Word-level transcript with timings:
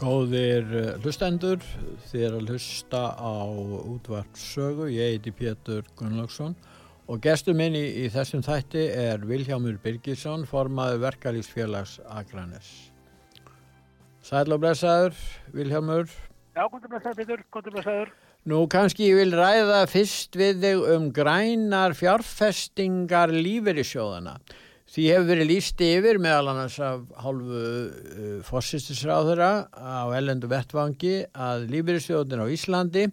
Góðir 0.00 0.66
uh, 0.72 0.86
hlustendur, 1.02 1.62
þið 2.10 2.26
er 2.26 2.36
að 2.38 2.52
hlusta 2.52 3.00
á 3.16 3.34
útvarpsögu, 3.94 4.88
ég 4.94 5.16
heiti 5.16 5.32
Pétur 5.36 5.88
Gunnlaugsson 5.98 6.56
og 7.10 7.20
gestur 7.24 7.56
minn 7.58 7.74
í, 7.74 7.82
í 8.04 8.06
þessum 8.12 8.44
þætti 8.46 8.86
er 8.94 9.26
Viljámur 9.26 9.80
Birgisson, 9.82 10.46
formaður 10.46 11.02
verkalýsfélags 11.08 11.98
Akranes. 12.06 12.70
Sæl 14.22 14.46
og 14.52 14.60
blessaður, 14.62 15.16
Viljámur. 15.54 16.10
Já, 16.54 16.64
kontur 16.70 16.92
blessaður, 16.92 17.18
Pétur, 17.22 17.44
kontur 17.50 17.74
blessaður. 17.74 18.12
Nú 18.48 18.62
kannski 18.72 19.10
ég 19.10 19.18
vil 19.20 19.34
ræða 19.36 19.82
fyrst 19.90 20.36
við 20.38 20.62
þig 20.64 20.86
um 20.94 21.10
grænar 21.12 21.92
fjárfestingar 21.98 23.34
lífeyrissjóðana. 23.36 24.38
Því 24.90 25.04
hefur 25.06 25.28
verið 25.28 25.46
líst 25.52 25.78
yfir 25.86 26.16
meðal 26.18 26.48
annars 26.50 26.74
af 26.82 27.04
hálfu 27.22 27.54
uh, 27.54 28.42
fórsýstisráðura 28.42 29.70
á 29.70 30.10
ellendu 30.18 30.50
vettvangi 30.50 31.30
að 31.30 31.70
lífeyrissjóðunir 31.70 32.42
á 32.42 32.50
Íslandi, 32.50 33.06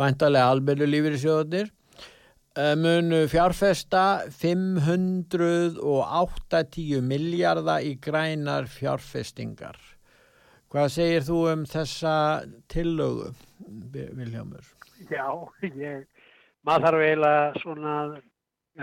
vantarlega 0.00 0.48
alberlu 0.54 0.88
lífeyrissjóðunir, 0.88 1.68
uh, 1.68 2.72
munu 2.80 3.28
fjárfesta 3.28 4.24
580 4.32 7.04
miljardar 7.04 7.84
í 7.84 8.00
grænar 8.00 8.64
fjárfestingar. 8.72 9.76
Hvað 10.72 10.88
segir 10.94 11.20
þú 11.26 11.40
um 11.50 11.66
þessa 11.68 12.14
tillögu, 12.72 13.34
Viljámur? 14.16 14.64
Já, 15.12 15.28
ég, 15.60 16.08
maður 16.64 16.86
þarf 16.86 17.04
eiginlega 17.04 17.60
svona 17.60 17.92
að 18.00 18.16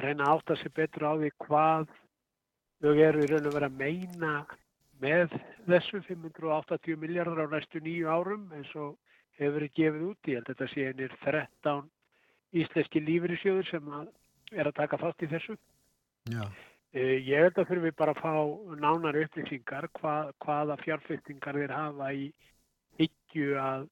reyna 0.06 0.22
að 0.28 0.34
átta 0.36 0.54
sig 0.62 0.70
betur 0.78 1.10
á 1.10 1.18
því 1.18 1.34
hvað 1.48 1.90
þau 2.84 2.96
eru 2.96 3.24
í 3.24 3.30
raun 3.30 3.50
og 3.50 3.56
vera 3.56 3.70
að 3.70 3.80
meina 3.80 4.34
með 5.04 5.36
þessu 5.68 6.02
580 6.08 7.00
miljardar 7.00 7.48
á 7.48 7.54
næstu 7.54 7.82
nýju 7.84 8.10
árum 8.12 8.50
eins 8.56 8.72
og 8.76 8.98
hefur 9.40 9.56
verið 9.58 9.76
gefið 9.80 10.08
út 10.10 10.30
í. 10.30 10.38
Þetta 10.48 10.68
sé 10.72 10.88
einir 10.90 11.16
13 11.24 11.86
íslenski 12.60 13.04
lífyrirsjóður 13.06 13.70
sem 13.70 13.94
að 14.00 14.10
er 14.56 14.70
að 14.70 14.80
taka 14.80 15.00
fast 15.00 15.24
í 15.24 15.30
þessu. 15.32 15.56
Já. 16.30 16.44
Ég 16.98 17.36
held 17.38 17.60
að 17.60 17.68
þurfum 17.70 17.86
við 17.86 17.96
bara 18.00 18.16
að 18.16 18.22
fá 18.24 18.80
nánar 18.82 19.20
upplýsingar 19.22 19.88
hvað, 20.00 20.32
hvaða 20.42 20.78
fjárfestingar 20.82 21.60
þeir 21.62 21.74
hafa 21.76 22.08
í 22.18 22.32
hyggju 22.98 23.60
að, 23.62 23.86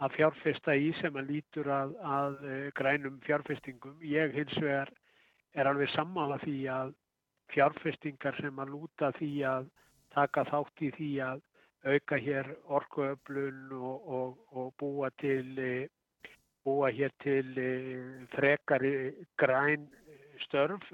að 0.00 0.16
fjárfesta 0.16 0.76
í 0.80 0.88
sem 1.02 1.18
að 1.20 1.28
lítur 1.34 1.68
að, 1.68 1.92
að 2.00 2.38
grænum 2.78 3.20
fjárfestingum. 3.26 3.98
Ég 4.00 4.32
hins 4.38 4.56
vegar 4.56 4.88
er 5.52 5.68
alveg 5.68 5.92
sammála 5.92 6.40
því 6.40 6.56
að 6.72 6.94
fjárfestingar 7.52 8.36
sem 8.40 8.58
að 8.58 8.74
lúta 8.74 9.12
því 9.18 9.32
að 9.48 9.70
taka 10.14 10.44
þátt 10.50 10.84
í 10.84 10.90
því 10.96 11.10
að 11.28 11.42
auka 11.92 12.18
hér 12.24 12.50
orkuöflun 12.78 13.72
og, 13.74 14.10
og, 14.18 14.36
og 14.52 14.74
búa 14.78 15.10
til 15.20 15.88
búa 16.62 16.92
hér 16.94 17.10
til 17.24 17.48
frekari 18.36 18.92
græn 19.40 19.88
störf 20.44 20.86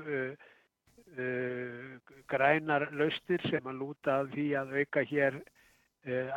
grænar 2.28 2.88
laustir 2.92 3.42
sem 3.50 3.69
að 3.69 3.80
lúta 3.82 4.22
því 4.32 4.48
að 4.60 4.75
auka 4.80 5.04
hér 5.12 5.38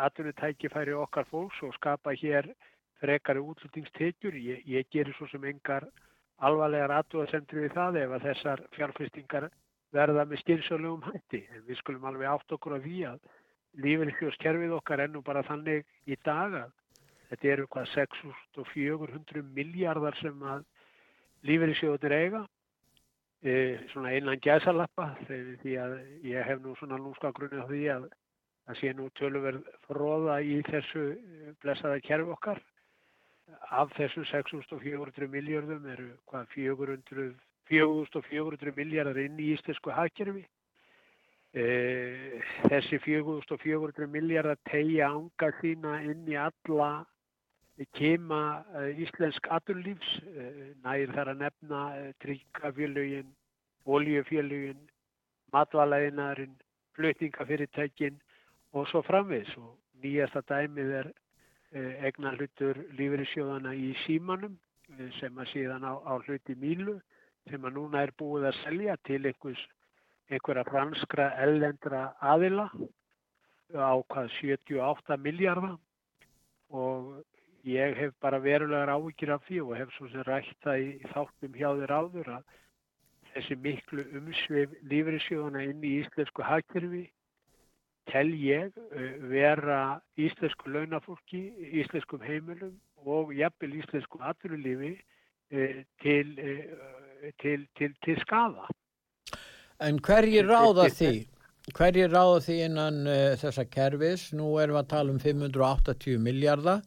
atvinnutækifæri 0.06 0.94
okkar 1.00 1.28
fólks 1.32 1.62
og 1.64 1.74
skapa 1.78 2.16
hér 2.18 2.50
frekari 3.02 3.40
útlutningstekjur. 3.40 4.36
Ég, 4.36 4.64
ég 4.68 4.88
gerir 4.92 5.16
svo 5.16 5.28
sem 5.32 5.44
engar 5.48 5.88
alvarlegar 6.42 6.94
aðtúðasendri 6.98 7.66
við 7.66 7.76
það 7.78 8.00
ef 8.02 8.16
að 8.16 8.26
þessar 8.28 8.64
fjárfestingar 8.76 9.50
verða 9.96 10.25
með 10.25 10.41
skynsalögum 10.44 11.06
hætti. 11.09 11.44
En 11.56 11.63
við 11.68 11.79
skulum 11.81 12.06
alveg 12.09 12.31
átt 12.31 12.56
okkur 12.57 12.78
að 12.78 12.88
lífeyrisjóðskerfið 13.79 14.74
okkar 14.75 15.06
ennum 15.06 15.24
bara 15.24 15.44
þannig 15.47 15.85
í 16.09 16.18
dag 16.25 16.56
að 16.59 16.72
þetta 17.31 17.52
eru 17.53 17.68
hvað 17.72 17.91
6.400 17.96 19.44
miljardar 19.56 20.18
sem 20.19 20.41
að 20.44 20.66
lífeyrisjóðunir 21.47 22.18
eiga. 22.18 22.41
E, 23.41 23.53
svona 23.90 24.12
einan 24.13 24.41
gæsalappa 24.44 25.16
því 25.25 25.78
að 25.81 25.96
ég 26.28 26.46
hef 26.46 26.59
nú 26.62 26.75
svona 26.78 27.00
lúskagrunni 27.02 27.63
á 27.63 27.66
því 27.69 27.85
að 27.96 28.03
það 28.68 28.78
sé 28.81 28.91
nú 28.94 29.08
töluverð 29.18 29.72
fróða 29.88 30.35
í 30.46 30.59
þessu 30.68 31.06
blessaða 31.63 32.03
kerfi 32.06 32.35
okkar. 32.35 32.62
Af 33.72 33.96
þessum 33.96 34.28
6.400 34.29 35.31
miljardum 35.31 35.88
eru 35.90 36.12
hvað 36.29 36.53
400 36.53 37.31
4.400 37.70 38.74
miljardar 38.76 39.20
inn 39.22 39.40
í 39.40 39.52
íslensku 39.56 39.94
hagkerfi. 39.94 40.44
E, 41.52 41.66
þessi 42.72 43.00
4.400 43.04 44.08
miljardar 44.12 44.60
tegja 44.70 45.12
ánga 45.12 45.52
sína 45.60 45.98
inn 46.08 46.28
í 46.32 46.38
alla 46.40 46.92
kema 47.98 48.62
íslensk 49.02 49.48
aturlífs, 49.52 50.18
e, 50.24 50.48
nær 50.84 51.14
þar 51.16 51.34
að 51.34 51.44
nefna 51.44 51.84
tryggafélögin, 52.24 53.30
oljufélögin, 53.86 54.82
matvalæðinarinn, 55.52 56.56
flutningafyrirtækin 56.96 58.20
og 58.74 58.88
svo 58.88 59.02
framvegs. 59.04 59.56
Og 59.58 59.76
nýjasta 60.04 60.44
dæmið 60.48 60.94
er 61.02 61.12
e, 61.12 61.88
egna 62.08 62.36
hlutur 62.38 62.80
lífeyrissjóðana 62.98 63.74
í 63.76 63.96
símanum 64.06 64.60
sem 65.20 65.38
að 65.40 65.52
síðan 65.54 65.88
á, 65.88 65.94
á 66.04 66.14
hluti 66.26 66.56
Mílu 66.60 67.00
sem 67.50 67.66
að 67.66 67.78
núna 67.78 68.03
er 68.06 68.13
búið 68.19 68.50
að 68.50 68.59
selja 68.62 68.97
til 69.07 69.22
einhvers, 69.25 69.62
einhverja 70.31 70.66
franskra 70.69 71.29
ellendra 71.44 72.03
aðila 72.22 72.68
á 73.72 73.94
hvað 74.12 74.31
78 74.40 75.18
miljardar 75.18 75.78
og 76.72 77.24
ég 77.68 77.96
hef 77.97 78.13
bara 78.22 78.41
verulegar 78.41 78.90
ávíkjur 78.90 79.34
af 79.35 79.46
því 79.47 79.62
og 79.62 79.78
hef 79.78 79.94
svo 79.96 80.09
sem 80.12 80.25
rætt 80.28 80.57
það 80.66 80.84
í 80.84 80.91
þáttum 81.13 81.57
hjá 81.57 81.69
þér 81.79 81.96
áður 81.97 82.31
að 82.38 82.53
þessi 83.31 83.58
miklu 83.63 84.06
umsvið 84.19 84.78
lífriðsjóðana 84.91 85.66
inn 85.69 85.84
í 85.88 85.97
íslensku 86.02 86.44
hagkerfi 86.44 87.06
tel 88.09 88.28
ég 88.35 88.73
vera 89.31 90.02
íslensku 90.19 90.72
launafólki, 90.73 91.44
íslenskum 91.84 92.23
heimilum 92.25 92.73
og 93.06 93.31
jafnvel 93.35 93.78
íslensku 93.79 94.19
aturulífi 94.25 94.96
til 96.03 96.34
til, 97.42 97.68
til, 97.78 97.94
til 98.04 98.20
skafa. 98.24 98.68
En 99.82 100.00
hverjir 100.04 100.48
ráða 100.50 100.88
því? 100.94 101.14
Hverjir 101.78 102.12
ráða 102.14 102.42
því 102.46 102.58
innan 102.68 103.00
uh, 103.06 103.38
þessa 103.42 103.66
kerfis? 103.70 104.28
Nú 104.38 104.56
erum 104.62 104.78
við 104.78 104.82
að 104.84 104.92
tala 104.94 105.14
um 105.14 105.22
580 105.22 106.20
miljardar, 106.22 106.84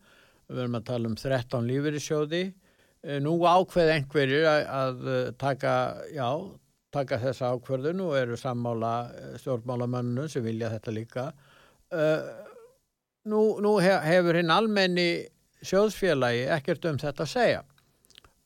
við 0.51 0.65
erum 0.65 0.79
að 0.79 0.87
tala 0.91 1.11
um 1.11 1.17
13 1.19 1.69
lífeyrissjóði. 1.71 2.45
Uh, 3.05 3.19
nú 3.25 3.37
ákveð 3.47 3.93
einhverjir 3.97 4.49
að, 4.51 4.65
að 4.79 5.05
taka, 5.41 5.75
já, 6.15 6.29
taka 6.95 7.21
þessa 7.23 7.53
ákverðun 7.55 8.07
og 8.07 8.17
eru 8.19 8.39
sammála 8.41 8.95
stjórnmálamönnum 9.43 10.31
sem 10.31 10.47
vilja 10.47 10.73
þetta 10.75 10.97
líka. 10.97 11.29
Uh, 11.95 12.27
nú, 13.31 13.45
nú 13.63 13.77
hefur 13.83 14.39
hinn 14.39 14.53
almenni 14.55 15.09
sjóðsfélagi 15.65 16.49
ekkert 16.53 16.91
um 16.91 16.99
þetta 17.01 17.25
að 17.25 17.33
segja 17.33 17.63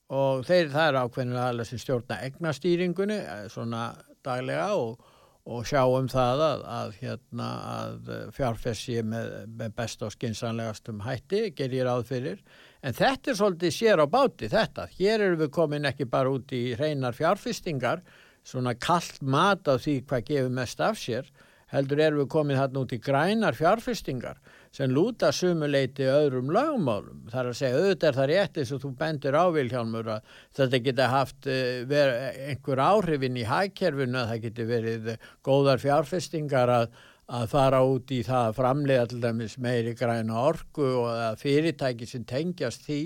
og 0.09 0.45
þeir, 0.49 0.71
það 0.73 0.89
er 0.89 0.99
ákveðinu 1.03 1.39
aðlega 1.43 1.69
sem 1.69 1.81
stjórna 1.83 2.19
egnastýringunni 2.29 3.19
svona 3.53 3.83
daglega 4.25 4.69
og, 4.79 5.03
og 5.49 5.67
sjá 5.69 5.83
um 5.85 6.09
það 6.11 6.45
að, 6.47 6.63
að, 6.77 6.95
hérna, 7.03 7.49
að 7.73 8.09
fjárfessi 8.37 9.03
með, 9.05 9.35
með 9.61 9.75
best 9.77 10.05
og 10.07 10.15
skinsanlegastum 10.15 11.03
hætti, 11.05 11.43
gerir 11.57 11.91
áð 11.93 12.07
fyrir. 12.13 12.41
En 12.81 12.97
þetta 12.97 13.33
er 13.33 13.41
svolítið 13.41 13.75
sér 13.75 14.05
á 14.05 14.07
báti 14.09 14.49
þetta. 14.53 14.89
Hér 14.97 15.27
eru 15.27 15.43
við 15.43 15.53
komin 15.59 15.89
ekki 15.89 16.09
bara 16.09 16.33
út 16.33 16.57
í 16.57 16.63
hreinar 16.79 17.17
fjárfestingar, 17.17 18.05
svona 18.47 18.73
kallt 18.81 19.21
mat 19.21 19.69
á 19.69 19.77
því 19.77 20.01
hvað 20.09 20.29
gefur 20.31 20.55
mest 20.57 20.81
af 20.81 21.01
sér, 21.01 21.29
heldur 21.73 22.01
erum 22.01 22.23
við 22.23 22.31
komin 22.33 22.59
þarna 22.59 22.85
út 22.85 22.95
í 22.95 23.01
grænar 23.03 23.57
fjárfestingar 23.59 24.39
sem 24.75 24.93
lúta 24.93 25.31
sumuleiti 25.33 26.07
öðrum 26.09 26.53
lagmálum. 26.55 27.27
Það 27.33 27.41
er 27.41 27.51
að 27.51 27.59
segja, 27.61 27.83
auðvitað 27.83 28.09
er 28.09 28.19
það 28.19 28.31
rétt 28.33 28.59
eins 28.61 28.73
og 28.75 28.83
þú 28.85 28.91
bendur 29.03 29.39
á 29.39 29.45
Vilhjálmur 29.57 30.11
að 30.15 30.33
þetta 30.59 30.83
geta 30.87 31.11
haft 31.13 31.51
einhver 31.51 32.83
áhrifin 32.85 33.39
í 33.41 33.47
hægkerfinu 33.49 34.21
að 34.23 34.33
það 34.33 34.43
geti 34.47 34.69
verið 34.73 35.15
góðar 35.47 35.83
fjárfestingar 35.85 36.75
að, 36.75 36.91
að 37.29 37.49
fara 37.53 37.83
út 37.85 38.13
í 38.13 38.23
það 38.27 38.51
að 38.51 38.61
framlega 38.61 39.09
til 39.09 39.23
dæmis 39.25 39.59
meiri 39.61 39.97
græna 39.97 40.45
orku 40.49 40.93
og 41.03 41.11
að 41.13 41.43
fyrirtæki 41.45 42.09
sem 42.09 42.29
tengjast 42.29 42.89
því 42.89 43.03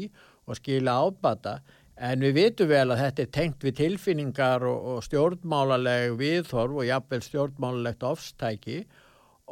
og 0.47 0.59
skila 0.59 0.99
ábata 1.07 1.61
en 2.03 2.25
við 2.25 2.35
vitum 2.39 2.71
vel 2.71 2.89
að 2.91 3.05
þetta 3.05 3.23
er 3.23 3.31
tengt 3.37 3.65
við 3.67 3.79
tilfinningar 3.79 4.67
og, 4.67 4.91
og 4.95 5.07
stjórnmálaleg 5.07 6.17
viðhorf 6.19 6.81
og 6.81 6.89
jafnvel 6.89 7.23
stjórnmálalegt 7.23 8.07
ofstæki 8.07 8.81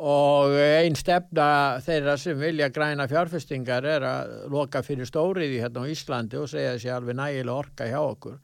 og 0.01 0.55
einn 0.57 0.97
stefna 0.97 1.79
þeirra 1.85 2.17
sem 2.19 2.39
vilja 2.41 2.71
græna 2.73 3.07
fjárfestingar 3.11 3.87
er 3.87 4.07
að 4.07 4.33
loka 4.51 4.83
fyrir 4.87 5.09
stóriði 5.09 5.61
hérna 5.61 5.85
á 5.85 5.91
Íslandi 5.93 6.41
og 6.41 6.51
segja 6.51 6.75
þessi 6.75 6.93
alveg 6.95 7.19
nægilega 7.21 7.59
orka 7.59 7.89
hjá 7.91 8.01
okkur. 8.01 8.39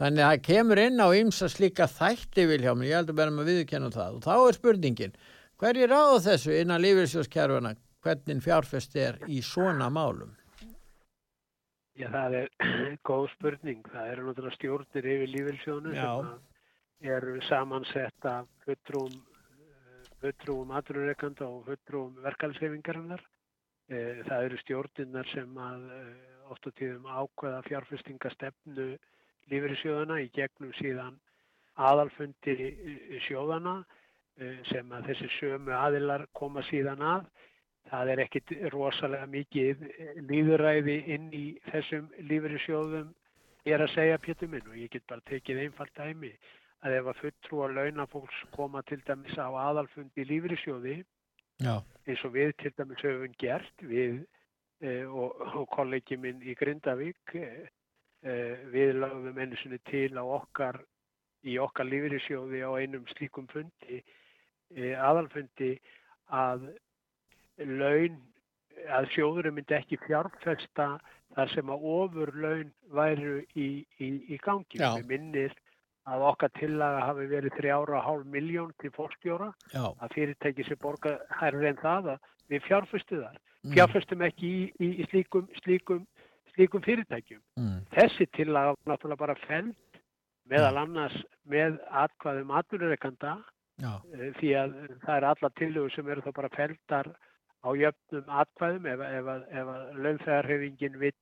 Þannig 0.00 0.24
að 0.24 0.30
það 0.32 0.44
kemur 0.48 0.82
inn 0.82 1.04
á 1.04 1.08
ymsa 1.20 1.50
slíka 1.52 1.86
þætti 1.90 2.48
viljámi, 2.48 2.88
ég 2.88 2.98
heldur 2.98 3.18
bara 3.18 3.34
með 3.34 3.50
viðkennum 3.52 3.94
það 3.94 4.18
og 4.18 4.24
þá 4.24 4.34
er 4.36 4.58
spurningin, 4.58 5.18
hver 5.60 5.78
er 5.78 5.92
ráð 5.92 6.22
þessu 6.30 6.54
innan 6.56 6.82
lífeyrissjóðskerfuna, 6.82 7.74
hvernig 8.02 8.42
fjárfest 8.42 8.96
er 8.98 9.20
í 9.28 9.42
svona 9.44 9.92
málum? 9.92 10.32
Já, 11.98 12.06
það 12.08 12.38
er 12.40 12.48
góð 13.08 13.26
spurning. 13.34 13.82
Það 13.92 14.12
eru 14.14 14.28
náttúrulega 14.28 14.56
stjórnir 14.56 15.10
yfir 15.14 15.32
lífeyrissjónu 15.34 15.92
sem 15.96 17.12
eru 17.12 17.36
samansett 17.48 18.28
af 18.30 18.48
fulltrúum 18.64 19.20
fulltrúum 20.22 20.70
aðrureikanda 20.78 21.48
og 21.48 21.64
fulltrúum 21.66 22.18
verkalshefingarinnar. 22.22 23.22
Eh, 23.90 24.22
það 24.28 24.44
eru 24.46 24.60
stjórninnar 24.62 25.30
sem 25.32 25.56
að 25.58 25.88
eh, 25.96 26.12
oft 26.54 26.68
og 26.70 26.76
tíðum 26.78 27.08
ákveða 27.10 27.64
fjárfestingastefnu 27.66 28.86
lífeyrissjóðana 29.50 30.20
í 30.22 30.30
gegnum 30.36 30.70
síðan 30.78 31.18
aðalfundi 31.74 32.54
sjóðana 33.26 33.80
eh, 34.38 34.60
sem 34.70 34.94
að 34.94 35.10
þessi 35.10 35.30
sömu 35.40 35.74
aðilar 35.76 36.28
koma 36.38 36.62
síðan 36.70 37.02
að. 37.02 37.26
Það 37.90 38.10
er 38.12 38.22
ekkit 38.24 38.52
rosalega 38.72 39.26
mikið 39.28 39.82
líðuræði 40.28 40.96
inn 41.14 41.32
í 41.34 41.46
þessum 41.70 42.08
lífeyrissjóðum 42.30 43.10
ég 43.66 43.76
er 43.76 43.84
að 43.84 43.94
segja 43.94 44.20
Pétur 44.22 44.50
minn 44.50 44.68
og 44.70 44.78
ég 44.78 44.90
get 44.90 45.06
bara 45.10 45.24
tekið 45.28 45.64
einfalt 45.66 45.94
dæmi 45.98 46.32
að 46.82 46.96
ef 46.98 47.10
að 47.10 47.20
fulltrú 47.20 47.62
að 47.62 47.74
launafólks 47.78 48.38
koma 48.56 48.82
til 48.88 48.98
dæmis 49.06 49.36
á 49.38 49.46
aðalfundi 49.46 50.26
lífrisjóði 50.26 50.96
Já. 51.62 51.76
eins 52.06 52.24
og 52.26 52.34
við 52.34 52.54
til 52.62 52.72
dæmis 52.78 53.04
höfum 53.06 53.36
gert 53.38 53.84
við 53.86 54.24
e, 54.82 55.04
og, 55.06 55.38
og 55.60 55.68
kollegi 55.76 56.18
minn 56.18 56.42
í 56.42 56.56
Grindavík 56.58 57.36
e, 57.38 57.50
e, 58.26 58.34
við 58.74 58.96
lagðum 58.98 59.38
einu 59.38 59.60
sinni 59.62 59.78
til 59.90 60.10
á 60.18 60.24
okkar 60.26 60.80
í 61.46 61.58
okkar 61.62 61.86
lífrisjóði 61.86 62.64
á 62.66 62.70
einum 62.78 63.06
slíkum 63.14 63.46
fundi 63.50 64.02
aðalfundi 64.72 65.74
að 66.32 66.70
laun 67.68 68.20
að 68.92 69.10
sjóðurum 69.14 69.58
myndi 69.58 69.76
ekki 69.76 70.00
fjárfesta 70.06 70.96
þar 71.32 71.52
sem 71.54 71.70
að 71.72 71.84
ofur 71.96 72.32
laun 72.36 72.72
væru 72.92 73.36
í, 73.54 73.68
í, 73.98 74.08
í 74.34 74.38
gangi. 74.42 74.80
Við 74.80 75.06
minnir 75.08 75.54
að 76.10 76.24
okkar 76.32 76.50
tillaga 76.58 77.06
hafi 77.06 77.28
verið 77.30 77.56
3,5 77.60 78.26
miljón 78.32 78.72
til 78.82 78.90
fólkstjóra 78.96 79.52
Já. 79.70 79.84
að 80.02 80.14
fyrirtæki 80.16 80.66
sem 80.66 80.80
borga 80.82 81.18
hærri 81.38 81.68
en 81.70 81.78
það 81.78 82.14
að 82.16 82.28
við 82.50 82.66
fjárfæstu 82.66 83.20
þar 83.20 83.38
mm. 83.38 83.74
fjárfæstum 83.76 84.24
ekki 84.26 84.50
í, 84.50 84.64
í, 84.82 84.88
í 85.02 85.08
slíkum, 85.12 85.46
slíkum, 85.62 86.04
slíkum 86.54 86.84
fyrirtækjum 86.86 87.42
mm. 87.60 87.78
þessi 87.94 88.26
tillaga 88.36 88.74
var 88.74 88.92
náttúrulega 88.92 89.22
bara 89.22 89.38
feld 89.46 90.00
meðal 90.50 90.74
mm. 90.74 90.82
annars 90.82 91.18
með 91.54 91.78
atkvaðum 92.02 92.54
atvinnureikanda 92.58 93.36
eh, 93.82 94.30
því 94.40 94.54
að 94.58 94.74
það 95.04 95.14
er 95.16 95.28
alla 95.30 95.52
tillögur 95.60 95.94
sem 95.94 96.10
eru 96.10 96.26
þá 96.26 96.32
bara 96.40 96.54
feldar 96.56 97.12
á 97.62 97.68
jöfnum 97.78 98.32
atkvaðum 98.42 98.88
ef, 98.92 99.04
ef, 99.08 99.32
ef, 99.60 99.74
lögþæðarhefingin 100.06 100.98
vil 101.02 101.14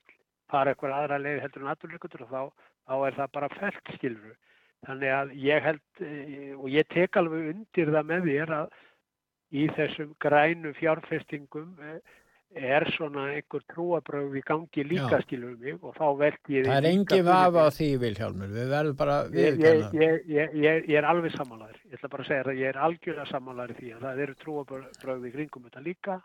fara 0.51 0.73
eitthvað 0.73 0.97
aðra 0.97 1.19
leið 1.21 1.43
heldur 1.45 1.65
en 1.65 1.73
atvinnureikandur 1.73 2.27
þá, 2.31 2.41
þá 2.87 2.95
er 3.07 3.19
það 3.19 3.35
bara 3.37 3.53
feld 3.59 3.93
skiluru 3.97 4.33
Þannig 4.87 5.11
að 5.13 5.33
ég 5.37 5.61
held 5.61 6.01
eh, 6.01 6.53
og 6.57 6.69
ég 6.73 6.87
tek 6.89 7.17
alveg 7.19 7.51
undir 7.51 7.91
það 7.93 8.07
með 8.09 8.23
þér 8.31 8.53
að 8.55 8.71
í 9.51 9.65
þessum 9.75 10.15
grænu 10.23 10.71
fjárfestingum 10.79 11.75
eh, 11.85 11.99
er 12.55 12.85
svona 12.95 13.27
einhver 13.31 13.63
trúabröð 13.71 14.35
í 14.35 14.43
gangi 14.47 14.83
líka 14.87 15.21
skilur 15.23 15.55
mig 15.59 15.77
og 15.79 15.95
þá 15.95 16.05
veldi 16.19 16.57
ég 16.57 16.67
Það 16.67 16.77
er 16.77 16.89
engi 16.89 17.21
vafa 17.27 17.63
á 17.63 17.69
því 17.77 17.89
Vilhjálmur, 18.03 18.51
við 18.51 18.69
verðum 18.75 18.99
bara. 18.99 19.17
Ég, 19.31 19.61
ég, 19.61 20.27
ég, 20.27 20.59
ég 20.59 20.95
er 20.99 21.07
alveg 21.07 21.35
samanlæður, 21.37 21.79
ég 21.87 21.97
ætla 21.97 22.11
bara 22.11 22.25
að 22.25 22.31
segja 22.31 22.45
að 22.45 22.61
ég 22.61 22.71
er 22.73 22.81
algjörlega 22.87 23.27
samanlæður 23.31 23.79
því 23.79 23.91
að 23.95 24.05
það 24.07 24.23
eru 24.25 24.37
trúabröð 24.43 25.27
í 25.27 25.33
kringum 25.35 25.67
þetta 25.69 25.85
líka 25.87 26.21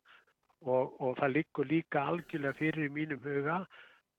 og, 0.67 0.95
og 1.01 1.19
það 1.21 1.37
líkur 1.39 1.71
líka 1.71 2.07
algjörlega 2.11 2.59
fyrir 2.59 2.89
í 2.89 2.95
mínum 2.97 3.23
huga 3.23 3.61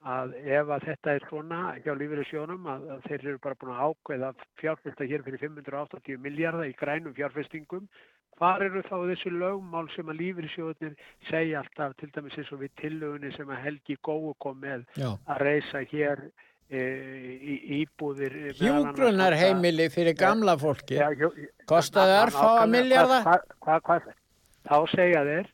að 0.08 0.36
ef 0.46 0.70
að 0.72 0.86
þetta 0.88 1.14
er 1.18 1.26
svona 1.28 1.62
hjá 1.84 1.94
lífeyrisjónum 1.98 2.68
að, 2.70 2.84
að 2.94 3.08
þeir 3.08 3.24
eru 3.24 3.40
bara 3.44 3.58
búin 3.60 3.74
að 3.74 3.82
ákveða 3.88 4.30
fjárfesta 4.62 5.08
hér 5.10 5.24
fyrir 5.26 5.42
580 5.42 6.22
miljardar 6.22 6.70
í 6.70 6.76
grænum 6.78 7.16
fjárfestingum 7.18 7.88
hvar 8.38 8.64
eru 8.66 8.84
þá 8.86 8.96
þessu 9.12 9.32
lögmál 9.34 9.88
sem 9.94 10.10
að 10.12 10.20
lífeyrisjónir 10.22 10.94
segja 11.30 11.62
alltaf 11.64 11.96
til 12.00 12.10
dæmis 12.16 12.38
eins 12.38 12.52
og 12.54 12.62
við 12.64 12.76
tillögunni 12.82 13.32
sem 13.36 13.50
að 13.50 13.64
Helgi 13.66 13.98
Góu 14.06 14.34
kom 14.44 14.60
með 14.62 14.86
Já. 15.00 15.10
að 15.28 15.44
reysa 15.48 15.84
hér 15.92 16.24
e, 16.70 16.82
í 17.38 17.58
íbúðir 17.82 18.38
e, 18.42 18.56
Hjúgrunar 18.60 19.38
heimili 19.38 19.90
fyrir 19.94 20.18
gamla 20.18 20.58
fólki 20.62 21.00
ja, 21.00 21.12
kostaði 21.70 22.20
örfáa 22.24 22.68
miljardar 22.70 23.48
þá 24.68 24.78
segja 24.94 25.26
þeir 25.28 25.50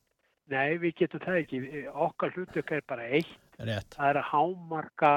nei 0.52 0.78
við 0.82 1.00
getum 1.00 1.24
það 1.24 1.40
ekki 1.46 1.88
okkar 2.08 2.36
hlutök 2.36 2.76
er 2.76 2.86
bara 2.90 3.08
eitt 3.08 3.40
Rétt. 3.62 3.96
Það 3.96 4.10
er 4.10 4.20
að 4.20 4.30
hámarka 4.32 5.12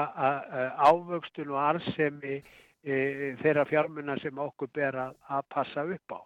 ávöxtun 0.77 1.53
og 1.55 1.61
arsemi 1.63 2.35
e, 2.37 3.33
þeirra 3.41 3.65
fjármuna 3.67 4.17
sem 4.21 4.37
okkur 4.39 4.69
ber 4.75 4.97
að, 5.07 5.15
að 5.33 5.47
passa 5.53 5.85
upp 5.87 6.13
á. 6.13 6.19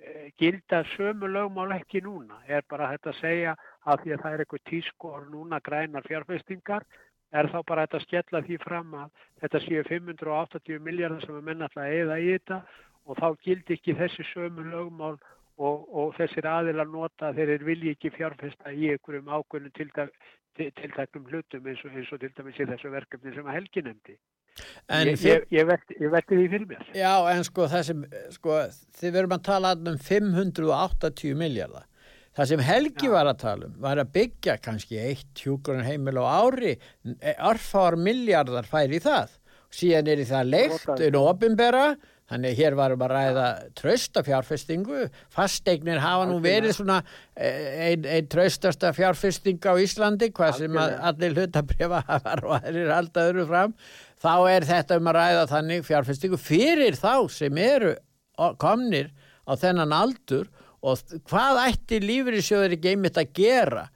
E, 0.00 0.30
gilda 0.40 0.82
sömu 0.96 1.28
lögmál 1.28 1.74
ekki 1.76 2.00
núna. 2.04 2.40
Er 2.48 2.64
bara 2.68 2.90
þetta 2.94 3.12
að 3.12 3.20
segja 3.20 3.54
að 3.84 4.04
því 4.04 4.12
að 4.14 4.22
það 4.22 4.32
er 4.32 4.42
eitthvað 4.44 4.66
tískor 4.70 5.26
núna 5.30 5.60
grænar 5.60 6.06
fjárfestingar 6.08 6.86
er 7.30 7.48
þá 7.50 7.58
bara 7.66 7.86
þetta 7.86 7.98
að 8.00 8.06
skella 8.06 8.42
því 8.46 8.56
fram 8.64 8.94
að 9.02 9.10
þetta 9.42 9.60
séu 9.66 9.82
580 9.88 10.80
miljardar 10.86 11.26
sem 11.26 11.36
er 11.36 11.44
menn 11.46 11.66
alltaf 11.66 11.84
eða 11.86 12.18
í 12.18 12.32
þetta 12.32 12.62
og 13.06 13.20
þá 13.20 13.28
gildi 13.44 13.76
ekki 13.76 13.98
þessi 14.00 14.26
sömu 14.32 14.66
lögmál 14.70 15.16
og, 15.60 15.86
og 15.92 16.14
þessir 16.18 16.48
aðila 16.48 16.86
nota 16.88 17.32
þeir 17.36 17.64
vilji 17.66 17.94
ekki 17.94 18.12
fjárfesta 18.16 18.72
í 18.72 18.90
einhverjum 18.94 19.30
ákveðnum 19.30 19.76
tiltak 19.76 20.14
tiltæknum 20.56 21.28
hlutum 21.30 21.66
eins 21.70 21.82
og, 21.84 21.94
eins 21.94 22.10
og 22.12 22.20
til 22.20 22.32
dæmis 22.36 22.58
í 22.58 22.66
þessu 22.68 22.90
verkefni 22.92 23.32
sem 23.34 23.46
að 23.46 23.56
Helgi 23.60 23.82
nefndi. 23.86 24.16
Ég, 24.90 25.16
fyr... 25.20 25.44
ég, 25.50 25.76
ég 26.00 26.10
veldi 26.10 26.36
því 26.36 26.46
fyrir 26.50 26.66
mér. 26.70 26.86
Já, 26.96 27.12
en 27.30 27.44
sko 27.46 27.68
það 27.70 27.84
sem, 27.86 28.02
sko, 28.34 28.58
þið 29.00 29.14
verum 29.16 29.36
að 29.36 29.44
tala 29.46 29.72
um 29.78 29.98
580 30.10 31.38
miljardar. 31.38 31.86
Það 32.36 32.50
sem 32.52 32.62
Helgi 32.62 33.08
Já. 33.08 33.12
var 33.12 33.28
að 33.30 33.40
tala 33.42 33.68
um 33.68 33.76
var 33.82 34.00
að 34.00 34.12
byggja 34.14 34.56
kannski 34.62 35.00
eitt 35.02 35.42
hjúgrunn 35.42 35.86
heimil 35.86 36.20
á 36.22 36.24
ári, 36.46 36.76
arfár 37.36 37.98
miljardar 37.98 38.68
fær 38.70 38.94
í 38.94 39.00
það. 39.02 39.36
Síðan 39.74 40.10
er 40.10 40.22
það 40.26 40.50
leikt 40.50 41.04
en 41.06 41.18
ofinbera 41.20 41.84
Þannig 42.30 42.60
hér 42.60 42.76
varum 42.78 43.00
að 43.02 43.10
ræða 43.10 43.46
trösta 43.74 44.22
fjárfestingu, 44.22 45.08
fasteignir 45.34 45.98
hafa 45.98 46.28
nú 46.30 46.36
verið 46.44 46.76
svona 46.76 47.00
einn 47.34 48.06
ein 48.06 48.28
tröstasta 48.30 48.92
fjárfesting 48.94 49.58
á 49.66 49.74
Íslandi, 49.82 50.30
hvað 50.36 50.60
sem 50.60 50.78
að 50.78 50.94
allir 51.10 51.34
hlutabrifa 51.34 52.04
hafar 52.06 52.44
og 52.46 52.54
aðrir 52.60 52.92
alltaf 52.94 53.32
eru 53.32 53.48
fram, 53.50 53.74
þá 54.22 54.34
er 54.52 54.68
þetta 54.68 55.00
um 55.00 55.10
að 55.10 55.18
ræða 55.18 55.44
þannig 55.56 55.86
fjárfestingu 55.88 56.38
fyrir 56.38 56.98
þá 57.00 57.14
sem 57.34 57.58
eru 57.64 57.96
komnir 58.62 59.10
á 59.42 59.52
þennan 59.58 59.96
aldur 59.96 60.46
og 60.86 61.02
hvað 61.28 61.64
ætti 61.66 61.98
lífriðsjóður 62.04 62.76
ekki 62.78 62.94
einmitt 62.94 63.18
að 63.18 63.34
gera 63.36 63.88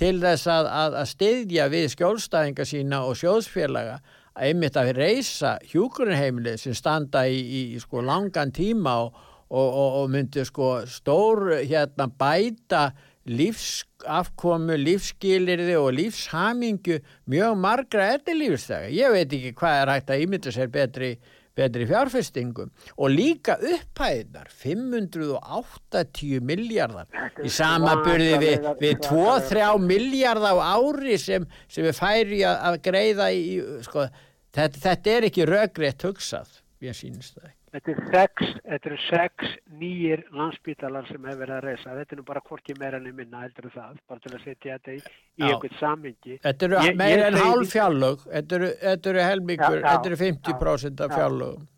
til 0.00 0.18
þess 0.20 0.48
að, 0.48 0.68
að, 0.68 0.96
að 1.00 1.10
styðja 1.14 1.68
við 1.72 1.88
skjólstæðinga 1.94 2.66
sína 2.68 3.02
og 3.08 3.16
sjóðsfélaga 3.20 3.98
einmitt 4.40 4.78
að 4.80 4.94
reysa 4.96 5.56
hjúkurunheimilið 5.70 6.60
sem 6.62 6.76
standa 6.76 7.26
í, 7.28 7.40
í, 7.40 7.62
sko 7.82 8.02
langan 8.04 8.52
tíma 8.56 8.96
og, 9.04 9.20
og, 9.50 9.68
og, 9.68 9.98
og 10.02 10.10
myndi 10.14 10.44
sko 10.48 10.72
stór 10.88 11.60
hérna 11.60 12.08
bæta 12.08 12.90
lífsafkomu, 13.30 14.76
lífsskilirði 14.80 15.76
og 15.78 15.92
lífshamingu 15.98 17.00
mjög 17.30 17.58
margra 17.60 18.14
eftirlífstega. 18.16 18.88
Ég 18.94 19.12
veit 19.14 19.36
ekki 19.36 19.52
hvað 19.58 19.82
er 19.82 19.92
hægt 19.94 20.14
að 20.14 20.24
ímynda 20.24 20.54
sér 20.54 20.70
betri, 20.72 21.10
betri 21.58 21.86
fjárfestingum 21.90 22.70
og 22.96 23.12
líka 23.12 23.58
upphæðinar 23.58 24.48
580 24.62 26.40
miljardar 26.46 27.10
í 27.44 27.52
samaburði 27.52 28.40
við, 28.40 28.70
við 28.80 29.04
2-3 29.04 29.68
miljardar 29.84 30.56
á 30.56 30.80
ári 30.80 31.18
sem, 31.20 31.46
sem 31.68 31.86
við 31.86 32.00
færi 32.00 32.42
að 32.48 32.80
greiða 32.88 33.30
í 33.36 33.60
sko 33.84 34.08
Þetta, 34.56 34.78
þetta 34.82 35.10
er 35.16 35.26
ekki 35.30 35.44
röggrétt 35.46 36.02
hugsað, 36.08 36.60
ég 36.82 36.96
sínist 36.98 37.36
það 37.38 37.48
ekki. 37.50 37.56
Þetta 37.70 37.92
er 37.92 37.98
sex, 38.10 38.46
þetta 38.66 38.88
eru 38.90 38.96
sex 39.04 39.50
nýjir 39.78 40.22
landsbítalar 40.34 41.04
sem 41.06 41.22
hefur 41.22 41.38
verið 41.44 41.54
að 41.54 41.66
reysa. 41.68 41.92
Þetta 42.00 42.16
er 42.16 42.18
nú 42.18 42.24
bara 42.26 42.40
hvorki 42.48 42.74
meira 42.80 42.98
enn 42.98 43.12
minna 43.14 43.44
heldur 43.44 43.68
það, 43.70 44.00
bara 44.10 44.20
til 44.24 44.32
að 44.34 44.42
setja 44.42 44.78
þetta 44.80 44.96
í, 44.96 45.02
í 45.38 45.44
einhvern 45.46 45.76
samingi. 45.78 46.38
Þetta 46.42 46.66
eru 46.66 46.80
Ég- 46.82 46.96
meira 46.98 47.20
ég 47.20 47.26
en 47.28 47.38
segi- 47.38 47.44
hálf 47.46 47.70
fjárlög, 47.76 48.24
þetta 48.32 48.58
eru, 48.58 48.70
eru 49.12 49.22
helmingur, 49.28 49.78
þetta 49.86 50.10
eru 50.10 50.16
50% 50.24 51.00
af 51.06 51.10
já. 51.10 51.16
fjárlögum. 51.20 51.68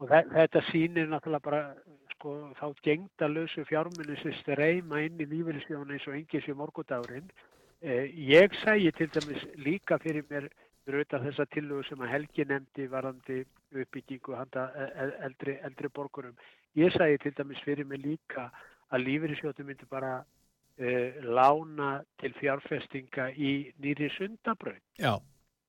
Og 0.00 0.08
þe- 0.08 0.28
þetta 0.32 0.62
sýnir 0.72 1.06
náttúrulega 1.12 1.42
bara 1.42 1.74
sko, 2.14 2.32
þá 2.56 2.66
gengdalösu 2.88 3.66
fjármunni 3.68 4.16
sem 4.22 4.32
streyma 4.40 5.04
inn 5.04 5.20
í 5.20 5.26
lífeyrisjónu 5.28 5.92
eins 5.92 6.08
og 6.08 6.14
engis 6.16 6.48
í 6.48 6.54
morgundagurinn. 6.56 7.28
Eh, 7.82 8.08
ég 8.16 8.56
sægi 8.64 8.90
til 8.96 9.08
dæmis 9.08 9.44
líka 9.58 9.98
fyrir 10.00 10.22
mér 10.30 10.48
auðvitað 10.88 11.26
þessa 11.28 11.46
tillögu 11.54 11.84
sem 11.88 12.00
að 12.02 12.10
Helgi 12.16 12.44
nefndi 12.50 12.86
varandi 12.90 13.40
uppbyggingu 13.72 14.34
handa 14.36 14.64
e- 14.74 14.90
e- 15.04 15.16
eldri, 15.28 15.58
eldri 15.64 15.88
borgurum. 15.94 16.34
Ég 16.76 16.90
sægi 16.96 17.18
til 17.22 17.34
dæmis 17.38 17.60
fyrir 17.64 17.84
mér 17.86 18.00
líka 18.02 18.48
að 18.92 19.04
lífeyrisjónu 19.06 19.64
myndi 19.68 19.86
bara 19.90 20.14
uh, 20.22 21.20
lána 21.22 22.02
til 22.20 22.32
fjárfestinga 22.40 23.30
í 23.36 23.72
nýri 23.80 24.10
sundabraun. 24.16 24.80
Já, 24.98 25.14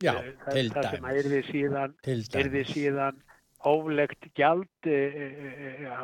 já, 0.03 0.13
Eh, 0.17 0.34
það, 0.46 0.53
til 0.58 0.70
það 0.74 0.89
sem 0.89 1.03
dæmis. 1.03 1.12
að 1.12 1.20
yrði 1.22 1.41
síðan 1.51 1.93
dæmis. 2.03 2.74
síðan 2.74 3.22
hóflegt 3.63 4.25
gjald, 4.36 4.67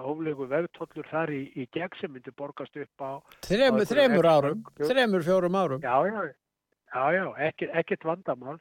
hóflegu 0.05 0.47
vegtollur 0.47 1.07
þar 1.11 1.31
í, 1.35 1.41
í 1.59 1.65
gegn 1.73 1.97
sem 1.99 2.11
myndi 2.13 2.31
borgast 2.37 2.75
upp 2.79 3.03
á, 3.03 3.11
Þremur, 3.47 3.83
á 3.83 3.89
þremur 3.89 4.29
árum, 4.29 4.61
þremur, 4.79 5.25
fjórum 5.25 5.57
árum. 5.59 5.81
já, 5.83 5.95
já, 6.07 6.21
já, 6.93 7.03
já, 7.17 7.25
ekkert 7.81 8.03
vandamál. 8.07 8.59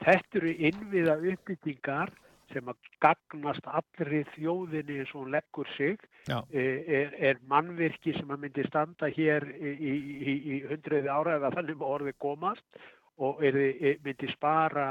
Þetta 0.00 0.40
eru 0.40 0.52
innviða 0.68 1.16
uppbyggingar 1.32 2.12
sem 2.50 2.66
að 2.70 2.88
gagnast 3.04 3.66
allri 3.70 4.24
þjóðinni 4.34 5.00
eins 5.00 5.12
og 5.14 5.20
hún 5.22 5.34
leggur 5.34 5.68
sig, 5.76 6.00
Já. 6.26 6.40
e, 6.50 6.64
er, 7.00 7.14
er 7.30 7.40
mannvirki 7.50 8.16
sem 8.16 8.32
að 8.32 8.42
myndi 8.44 8.64
standa 8.66 9.10
hér 9.14 9.46
í, 9.54 9.70
í, 9.70 9.94
í, 9.94 10.34
í 10.56 10.58
hundruði 10.70 11.12
ára 11.12 11.36
eða 11.38 11.52
þannig 11.54 11.78
með 11.78 11.94
orði 11.94 12.14
komast 12.18 12.82
og 13.20 13.42
er, 13.44 13.58
er, 13.76 14.00
myndi 14.04 14.30
spara 14.32 14.88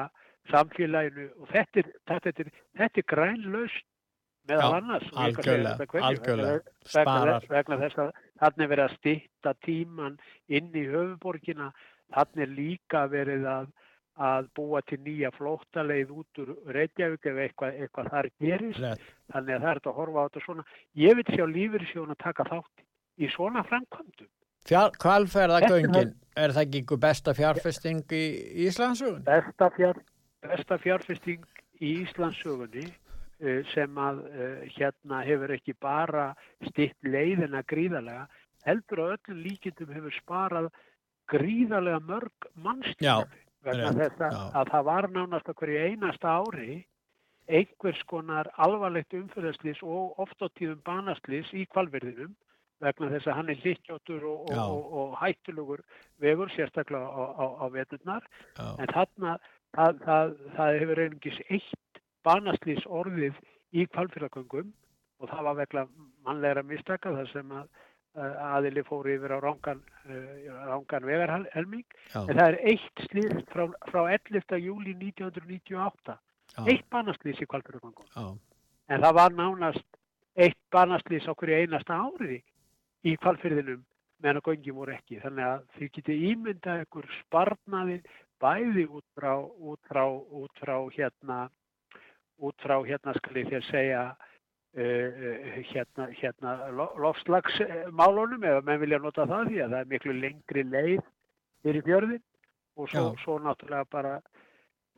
samfélaginu 0.50 1.28
og 1.42 1.52
þetta 1.52 1.84
er, 1.84 1.92
þetta 2.10 2.34
er, 2.34 2.52
þetta 2.80 3.02
er 3.02 3.10
grænlaust 3.14 3.86
meðal 4.50 4.80
annars. 4.80 5.12
Algjörlega, 5.14 5.90
algjörlega. 6.10 6.74
vegna, 6.96 7.38
vegna 7.52 7.80
þess 7.84 8.02
að 8.06 8.12
þannig 8.42 8.66
er 8.66 8.72
verið 8.74 8.86
að 8.86 8.96
stytta 8.98 9.54
tíman 9.66 10.18
inn 10.48 10.72
í 10.74 10.86
höfuborgina 10.90 11.70
þannig 12.16 12.46
er 12.46 12.56
líka 12.56 13.04
verið 13.12 13.46
að, 13.52 13.70
að 14.20 14.50
búa 14.58 14.82
til 14.88 15.00
nýja 15.06 15.32
flóttaleið 15.38 16.12
út 16.12 16.42
úr 16.44 16.52
Reykjavík 16.76 17.30
ef 17.32 17.40
eitthvað, 17.46 17.78
eitthvað 17.86 18.10
þar 18.14 18.30
gerist. 18.44 18.82
Rétt. 18.84 19.06
þannig 19.32 19.56
að 19.56 19.62
það 19.64 19.70
er 19.72 19.80
þetta 19.80 19.92
að 19.92 20.00
horfa 20.00 20.20
á 20.20 20.28
þetta 20.28 20.46
svona. 20.46 20.66
Ég 21.00 21.18
vil 21.20 21.26
sjá 21.30 21.46
lífyrirsjóðun 21.54 22.16
að 22.16 22.22
taka 22.26 22.48
þátt 22.50 22.84
í 23.20 23.30
svona 23.36 23.64
framkvæmdum. 23.70 24.32
Fjár, 24.68 24.96
hvalferðagöngin, 25.00 26.16
er 26.36 26.56
það 26.56 26.66
ekki 26.66 27.00
besta 27.00 27.34
fjárfesting 27.38 28.16
í 28.16 28.24
Íslandsugun? 28.68 29.24
besta, 29.28 29.70
fjár, 29.78 30.02
besta 30.44 30.78
fjárfesting 30.84 31.46
í 31.80 31.94
Íslandssögunni 32.04 32.86
uh, 32.90 33.62
sem 33.72 34.04
að 34.04 34.24
uh, 34.28 34.62
hérna 34.76 35.24
hefur 35.24 35.56
ekki 35.56 35.78
bara 35.80 36.34
stitt 36.68 36.98
leiðina 37.08 37.64
gríðarlega 37.72 38.28
heldur 38.68 39.06
að 39.06 39.14
öllum 39.16 39.44
líkindum 39.48 39.94
hefur 39.96 40.18
sparað 40.20 40.72
gríðarlega 41.32 42.02
mörg 42.04 42.50
Já, 42.50 42.58
mannstjófi 42.66 43.46
vegna 43.70 43.92
rétt, 43.96 44.16
þess 44.18 44.26
að, 44.28 44.38
já. 44.38 44.44
að 44.62 44.72
það 44.74 44.88
var 44.90 45.10
nánast 45.16 45.52
að 45.52 45.60
hverju 45.62 45.84
einasta 45.88 46.36
ári 46.44 46.76
einhvers 47.50 48.02
konar 48.10 48.50
alvarlegt 48.62 49.16
umfyrðaslis 49.18 49.82
og 49.86 50.20
oft 50.22 50.42
á 50.46 50.48
tíðum 50.60 50.82
banaslis 50.86 51.50
í 51.58 51.66
kvalverðinum 51.74 52.36
vegna 52.84 53.10
þess 53.12 53.28
að 53.28 53.38
hann 53.40 53.52
er 53.52 53.62
hlýttjóttur 53.64 54.26
og, 54.30 54.52
og, 54.52 54.60
og, 54.64 54.92
og 55.00 55.16
hættulegur 55.20 55.82
vegur 56.24 56.52
sérstaklega 56.54 57.10
á, 57.10 57.24
á, 57.36 57.46
á 57.60 57.66
veturnar. 57.74 58.28
En 58.60 58.94
þarna 58.94 59.34
það, 59.76 60.04
það, 60.06 60.36
það 60.56 60.80
hefur 60.84 61.02
einungis 61.04 61.42
eitt 61.50 62.02
banaslýs 62.28 62.86
orðið 62.88 63.42
í 63.76 63.86
kvalfyrragöngum 63.94 64.72
og 65.20 65.32
það 65.32 65.46
var 65.50 65.60
vegla 65.60 65.86
mannlegra 66.28 66.64
mistaka 66.64 67.14
þar 67.16 67.32
sem 67.34 67.52
að 67.52 67.68
aðili 68.20 68.84
fóru 68.88 69.14
yfir 69.16 69.36
á 69.36 69.40
rángan, 69.44 69.82
uh, 70.06 70.50
rángan 70.70 71.08
vegarhelming. 71.08 71.86
En 72.14 72.34
það 72.34 72.46
er 72.48 72.60
eitt 72.74 73.06
slýs 73.08 73.46
frá, 73.54 73.66
frá 73.90 74.02
11. 74.16 74.60
júli 74.64 74.96
1998 74.98 76.18
já, 76.56 76.64
eitt 76.66 76.88
banaslýs 76.92 77.42
í 77.44 77.50
kvalfyrragöngum 77.50 78.08
já, 78.16 78.26
en 78.90 79.06
það 79.06 79.20
var 79.20 79.36
nánast 79.38 79.86
eitt 80.40 80.60
banaslýs 80.74 81.28
á 81.30 81.34
hverju 81.34 81.62
einasta 81.64 82.00
ári 82.00 82.42
í 83.08 83.16
kvalfyrðinum 83.22 83.86
meðan 84.20 84.42
að 84.42 84.50
göngin 84.50 84.76
voru 84.76 84.96
ekki. 84.96 85.20
Þannig 85.24 85.46
að 85.48 85.62
þið 85.78 85.92
getið 85.98 86.26
ímyndað 86.30 86.84
ykkur 86.86 87.08
sparnaði 87.22 88.02
bæði 88.40 88.86
út 88.88 89.06
frá, 89.16 89.34
út 89.40 89.80
frá, 89.88 90.04
út 90.10 90.62
frá 90.64 90.76
hérna, 90.96 91.40
út 92.40 92.64
frá 92.64 92.78
hérna 92.88 93.16
skal 93.18 93.40
ég 93.42 93.52
þér 93.52 93.66
segja 93.68 94.04
hérna, 94.78 96.10
hérna 96.14 96.56
lofslagsmálunum 97.02 98.44
ef 98.44 98.66
menn 98.66 98.82
vilja 98.84 99.00
nota 99.02 99.26
það 99.26 99.48
því 99.50 99.64
að 99.64 99.72
það 99.74 99.80
er 99.80 99.90
miklu 99.94 100.14
lengri 100.20 100.64
leið 100.64 101.00
fyrir 101.64 101.86
fjörðin 101.88 102.22
og 102.78 102.90
svo, 102.92 103.06
svo 103.24 103.40
náttúrulega 103.44 103.90
bara 103.92 104.14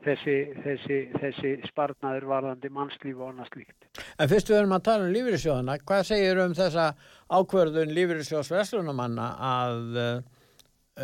þessi, 0.05 0.35
þessi, 0.65 0.99
þessi 1.21 1.53
sparnaður 1.69 2.27
varðandi 2.29 2.71
mannslíf 2.73 3.17
og 3.19 3.31
annað 3.31 3.51
slíkt. 3.53 3.89
En 4.19 4.29
fyrst 4.29 4.51
við 4.51 4.59
erum 4.59 4.75
að 4.75 4.85
tala 4.89 5.07
um 5.07 5.15
lífyrirsjóðana, 5.15 5.77
hvað 5.87 6.07
segir 6.11 6.41
um 6.43 6.55
þessa 6.57 6.87
ákvörðun 7.31 7.93
lífyrirsjóðs 7.97 8.51
Veslunumanna 8.53 9.27
að 9.51 10.01
uh, 10.01 10.23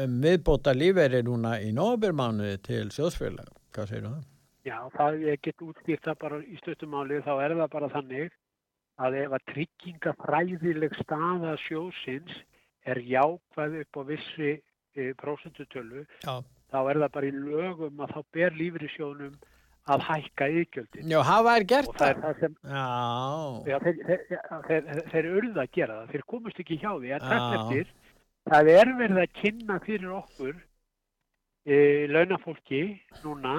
um 0.03 0.17
viðbóta 0.23 0.73
lífeyri 0.75 1.23
núna 1.25 1.57
í 1.63 1.71
nóbyrmánuði 1.75 2.57
til 2.65 2.87
sjóðsfélag? 2.93 3.53
Hvað 3.75 3.93
segir 3.93 4.09
um 4.09 4.17
það? 4.17 4.25
Já, 4.67 4.77
það 4.97 5.21
ég 5.23 5.41
get 5.47 5.63
útskýrt 5.63 6.03
það 6.03 6.19
bara 6.25 6.41
í 6.43 6.57
stöttumáli 6.59 7.21
þá 7.23 7.33
er 7.39 7.55
það 7.55 7.69
bara 7.77 7.91
þannig 7.93 8.33
að 9.03 9.17
ef 9.23 9.35
að 9.37 9.45
tryggingafræðileg 9.53 10.95
staða 11.03 11.57
sjóðsins 11.65 12.39
er 12.87 13.01
jákvæð 13.03 13.81
upp 13.83 13.99
á 13.99 14.01
vissi 14.07 14.53
e, 14.97 15.11
prósentutölu 15.19 16.05
Já, 16.23 16.39
þá 16.71 16.79
er 16.81 17.01
það 17.03 17.13
bara 17.17 17.29
í 17.29 17.35
lögum 17.35 18.01
að 18.03 18.15
þá 18.15 18.19
ber 18.37 18.57
lífyrirsjóðnum 18.61 19.37
að 19.87 20.05
hækka 20.07 20.47
yðgjöldin 20.51 21.11
Já 21.13 21.19
hafa 21.27 21.53
er 21.59 21.65
og 21.65 21.69
gert 21.73 21.91
það 21.99 22.09
er 22.09 22.21
það? 22.21 22.23
það 22.23 22.41
sem 22.41 22.55
Já, 22.63 22.87
já, 23.71 23.77
þeir, 23.85 24.01
þeir, 24.07 24.23
þeir, 24.69 25.03
þeir 25.13 25.29
urðu 25.33 25.63
að 25.63 25.73
gera 25.77 25.99
það, 25.99 26.15
þeir 26.15 26.25
komust 26.33 26.63
ekki 26.63 26.79
hjá 26.81 26.89
því. 26.97 27.13
Eftir. 27.17 27.93
Það 28.47 28.71
er 28.73 28.93
verið 29.01 29.21
að 29.21 29.37
kynna 29.41 29.77
fyrir 29.83 30.15
okkur 30.17 30.55
e, 31.67 31.77
launafólki 32.11 32.81
núna 33.23 33.55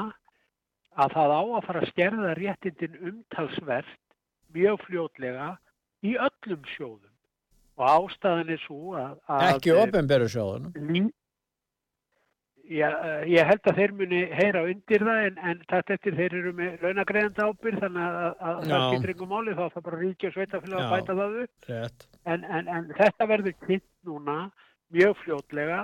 að 0.98 1.14
það 1.14 1.34
á 1.36 1.42
að 1.44 1.66
fara 1.68 1.82
að 1.82 1.90
skerða 1.92 2.36
réttindin 2.38 3.00
umtalsvert 3.12 4.07
mjög 4.54 4.82
fljótlega 4.86 5.52
í 6.06 6.16
öllum 6.16 6.66
sjóðum. 6.74 7.14
Og 7.78 7.86
ástæðan 7.86 8.50
er 8.54 8.60
svo 8.64 8.96
að, 8.98 9.14
að 9.30 9.46
ekki 9.52 9.74
ofinberu 9.78 10.28
sjóðunum. 10.32 11.08
Já, 12.68 12.88
ég 13.24 13.48
held 13.48 13.68
að 13.70 13.78
þeir 13.80 13.92
muni 13.96 14.18
heyra 14.36 14.62
undir 14.68 15.04
það 15.08 15.22
en, 15.24 15.38
en 15.50 15.60
þetta 15.70 15.94
eftir 15.94 16.16
þeir 16.18 16.34
eru 16.42 16.50
með 16.58 16.82
launagreðanda 16.84 17.46
ábyrð 17.48 17.84
þannig 17.84 18.02
að, 18.04 18.18
að, 18.18 18.34
að 18.48 18.58
það 18.66 18.82
skiptir 18.84 19.12
engum 19.14 19.30
máli 19.32 19.54
þá 19.56 19.62
það 19.62 19.84
bara 19.86 20.00
ríkja 20.02 20.30
sveitafélag 20.34 20.82
að 20.82 20.92
bæta 20.92 21.16
það 21.20 21.38
upp. 21.44 21.70
En, 22.28 22.44
en, 22.58 22.68
en 22.74 22.90
þetta 22.98 23.28
verður 23.30 23.56
kynnt 23.62 23.88
núna 24.04 24.36
mjög 24.92 25.16
fljótlega 25.22 25.80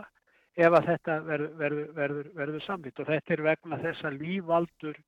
ef 0.54 0.76
að 0.78 0.90
þetta 0.90 1.16
verður, 1.30 1.56
verður, 1.62 1.88
verður, 1.97 2.28
verður 2.42 2.66
samvitt 2.66 3.00
og 3.00 3.09
þetta 3.14 3.37
er 3.38 3.44
vegna 3.49 3.80
þess 3.87 4.06
að 4.11 4.21
lífaldur 4.21 5.00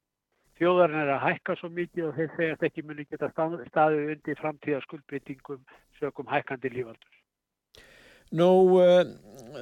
þjóðarinn 0.61 1.03
er 1.03 1.13
að 1.17 1.25
hækka 1.27 1.59
svo 1.61 1.71
mikið 1.75 2.09
og 2.09 2.17
þeir 2.17 2.33
segja 2.37 2.57
að 2.57 2.67
ekki 2.71 2.87
muni 2.87 3.05
geta 3.11 3.29
stað- 3.33 3.61
staðið 3.69 4.15
undir 4.15 4.41
framtíða 4.41 4.81
skuldbyttingum 4.87 5.63
sögum 6.01 6.33
hækkandi 6.33 6.73
lífaldur. 6.73 7.13
Nú, 8.35 8.49
uh, 8.83 9.05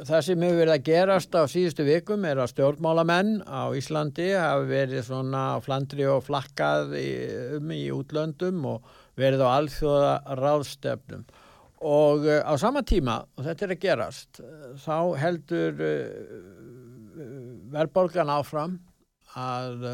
það 0.08 0.20
sem 0.24 0.44
hefur 0.46 0.60
verið 0.62 0.72
að 0.72 0.86
gerast 0.86 1.34
á 1.36 1.42
síðustu 1.52 1.84
vikum 1.84 2.24
er 2.24 2.40
að 2.40 2.54
stjórnmálamenn 2.54 3.42
á 3.44 3.68
Íslandi 3.76 4.30
hafi 4.32 4.70
verið 4.70 5.04
svona 5.04 5.42
flandri 5.60 6.06
og 6.08 6.24
flakkað 6.24 6.94
í, 6.96 7.10
um 7.58 7.74
í 7.76 7.82
útlöndum 7.92 8.64
og 8.70 8.88
verið 9.20 9.44
á 9.44 9.48
alþjóða 9.58 10.14
ráðstefnum. 10.40 11.26
Og 11.84 12.24
uh, 12.24 12.40
á 12.40 12.54
sama 12.56 12.80
tíma, 12.86 13.20
og 13.36 13.44
þetta 13.44 13.66
er 13.66 13.76
að 13.76 13.84
gerast, 13.84 14.40
þá 14.80 14.96
heldur 15.20 15.84
uh, 15.84 17.20
verðbólgan 17.74 18.32
áfram 18.32 18.78
að 19.36 19.90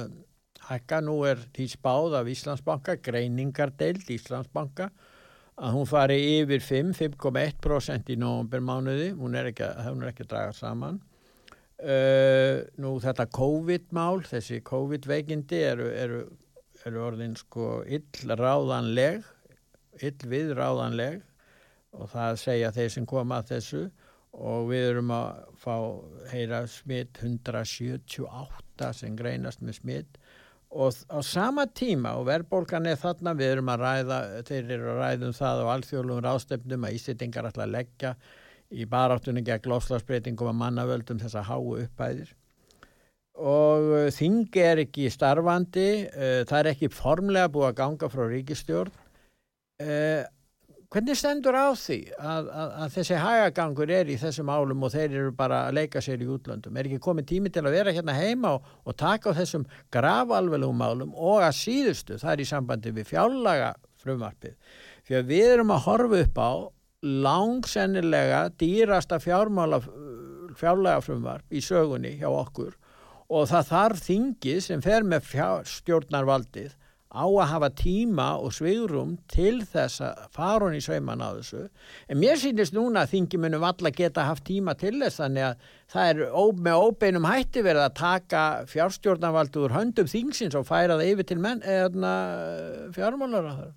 hækka. 0.70 1.00
Nú 1.04 1.20
er 1.28 1.42
því 1.54 1.66
spáð 1.74 2.16
af 2.20 2.30
Íslandsbanka, 2.30 2.96
greiningardeild 3.04 4.10
Íslandsbanka, 4.10 4.90
að 5.60 5.76
hún 5.76 5.88
fari 5.88 6.18
yfir 6.38 6.64
5, 6.64 6.92
5,1% 6.96 8.12
í 8.14 8.18
nóvumbermánuði, 8.20 9.10
hún 9.18 9.36
er 9.36 9.50
ekki, 9.50 9.66
hún 9.90 10.04
er 10.04 10.12
ekki 10.12 10.26
að 10.26 10.32
draga 10.34 10.56
saman. 10.56 11.00
Uh, 11.80 12.60
nú 12.80 12.98
þetta 13.00 13.24
COVID-mál, 13.32 14.20
þessi 14.28 14.60
COVID-veikindi 14.68 15.60
eru, 15.64 15.88
eru, 15.96 16.20
eru 16.84 17.04
orðin 17.06 17.38
sko 17.40 17.80
illráðanleg 17.88 19.24
ill 20.04 20.28
viðráðanleg 20.28 21.22
og 21.96 22.10
það 22.12 22.36
segja 22.42 22.72
þeir 22.76 22.92
sem 22.94 23.08
koma 23.08 23.40
að 23.40 23.54
þessu. 23.54 23.82
Og 24.30 24.68
við 24.70 24.84
erum 24.92 25.08
að 25.10 25.40
fá 25.58 25.74
heyra 26.30 26.60
smitt 26.70 27.18
178 27.18 28.92
sem 29.00 29.16
greinast 29.18 29.64
með 29.64 29.80
smitt 29.80 30.19
og 30.70 30.94
á 31.10 31.18
sama 31.26 31.66
tíma 31.66 32.14
og 32.18 32.28
verðbólgan 32.28 32.86
er 32.86 32.98
þarna 33.00 33.34
við 33.34 33.56
erum 33.56 33.70
að 33.72 33.82
ræða, 33.84 34.18
þeir 34.46 34.74
eru 34.76 34.92
að 34.92 35.00
ræða 35.00 35.26
um 35.26 35.34
það 35.34 35.62
á 35.62 35.66
alþjóðlum 35.74 36.20
ráðstöfnum 36.26 36.86
að 36.86 36.98
Íslandingar 36.98 37.48
ætla 37.50 37.66
að 37.66 37.74
leggja 37.74 38.12
í 38.70 38.86
baráttunni 38.86 39.42
gegn 39.42 39.64
glóslagsbreytingum 39.64 40.52
að 40.52 40.60
mannavöldum 40.60 41.18
þessa 41.18 41.42
háu 41.48 41.74
upphæðir. 41.80 42.30
Og 43.40 43.88
uh, 43.96 44.08
þingi 44.14 44.62
er 44.62 44.82
ekki 44.84 45.10
starfandi, 45.10 45.88
uh, 46.10 46.42
það 46.46 46.58
er 46.60 46.70
ekki 46.74 46.90
formlega 46.92 47.50
búið 47.50 47.70
að 47.70 47.78
ganga 47.80 48.10
frá 48.12 48.22
ríkistjórn 48.28 48.92
uh, 49.82 50.22
Hvernig 50.90 51.14
stendur 51.14 51.54
á 51.54 51.70
því 51.78 51.96
að, 52.18 52.48
að, 52.50 52.70
að 52.82 52.94
þessi 52.96 53.18
hagagangur 53.22 53.90
er 53.94 54.08
í 54.10 54.16
þessum 54.18 54.48
álum 54.50 54.80
og 54.82 54.90
þeir 54.90 55.12
eru 55.20 55.34
bara 55.38 55.60
að 55.68 55.76
leika 55.78 56.00
sér 56.02 56.24
í 56.24 56.26
útlöndum? 56.26 56.74
Er 56.74 56.88
ekki 56.88 56.98
komið 57.04 57.28
tími 57.30 57.52
til 57.54 57.62
að 57.62 57.76
vera 57.76 57.92
hérna 57.94 58.16
heima 58.16 58.56
og, 58.56 58.66
og 58.82 58.96
taka 58.98 59.30
á 59.30 59.38
þessum 59.38 59.68
gravalvelugum 59.94 60.82
álum 60.82 61.12
og 61.14 61.44
að 61.46 61.54
síðustu, 61.60 62.18
það 62.18 62.32
er 62.32 62.42
í 62.42 62.48
sambandi 62.50 62.94
við 62.96 63.06
fjállaga 63.12 63.70
frumarpið. 64.02 64.56
Fyrir 65.06 65.22
að 65.22 65.30
við 65.30 65.52
erum 65.52 65.70
að 65.76 65.86
horfa 65.86 66.20
upp 66.24 66.42
á 66.42 66.52
langsennilega 67.28 68.42
dýrasta 68.58 69.20
fjállaga 69.22 71.00
frumarp 71.06 71.54
í 71.54 71.62
sögunni 71.62 72.16
hjá 72.18 72.26
okkur 72.32 72.74
og 73.30 73.46
það 73.46 73.70
þarf 73.70 74.06
þingið 74.08 74.62
sem 74.66 74.82
fer 74.82 75.06
með 75.06 75.30
stjórnarvaldið 75.70 76.74
á 77.10 77.26
að 77.26 77.48
hafa 77.50 77.70
tíma 77.74 78.28
og 78.38 78.54
svigrum 78.54 79.16
til 79.30 79.64
þess 79.66 80.02
að 80.06 80.22
fara 80.34 80.68
hún 80.68 80.78
í 80.78 80.82
sauman 80.84 81.24
á 81.26 81.34
þessu. 81.34 81.66
En 82.06 82.20
mér 82.22 82.38
sýnist 82.38 82.76
núna 82.76 83.02
að 83.02 83.16
þingi 83.16 83.40
munum 83.42 83.66
alla 83.66 83.90
geta 83.90 84.28
haft 84.28 84.46
tíma 84.46 84.76
til 84.78 84.94
þess 85.00 85.18
þannig 85.18 85.48
að 85.48 85.68
það 85.90 86.12
er 86.12 86.22
ó, 86.30 86.44
með 86.54 86.86
óbeinum 86.86 87.26
hætti 87.26 87.66
verið 87.66 87.86
að 87.88 87.98
taka 87.98 88.44
fjárstjórnarvaldu 88.70 89.66
úr 89.66 89.74
höndum 89.74 90.10
þingsins 90.10 90.54
og 90.54 90.68
færa 90.70 91.00
það 91.00 91.12
yfir 91.16 91.30
til 91.32 91.40
menn 91.42 91.62
eða 91.66 92.16
fjármálar 92.94 93.50
að 93.50 93.62
það 93.64 93.76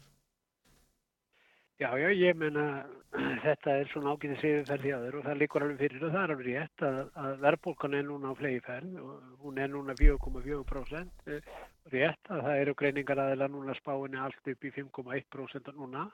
Já, 1.81 1.89
já, 1.97 2.09
ég 2.15 2.37
menna 2.37 2.85
þetta 3.13 3.75
er 3.77 3.89
svona 3.91 4.13
ágætið 4.15 4.39
séðuferð 4.41 4.85
hjá 4.87 4.97
þér 5.03 5.15
og 5.19 5.25
það 5.27 5.39
líkur 5.41 5.63
alveg 5.65 5.81
fyrir 5.83 6.05
og 6.07 6.13
það 6.13 6.23
er 6.23 6.31
alveg 6.33 6.47
rétt 6.49 6.83
að, 6.87 6.99
að 7.23 7.33
verðbólkan 7.43 7.97
er 7.97 8.05
núna 8.07 8.31
á 8.33 8.39
flegiferð 8.39 8.91
og 9.03 9.13
hún 9.43 9.55
er 9.61 9.69
núna 9.69 9.93
4,4% 9.99 11.29
eh, 11.29 11.41
rétt 11.93 12.31
að 12.33 12.43
það 12.47 12.61
eru 12.63 12.73
greiningar 12.79 13.21
aðeila 13.21 13.47
núna 13.53 13.77
spáinni 13.77 14.17
allt 14.17 14.51
upp 14.53 14.61
í 14.65 14.73
5,1% 14.79 15.73
núna 15.77 16.07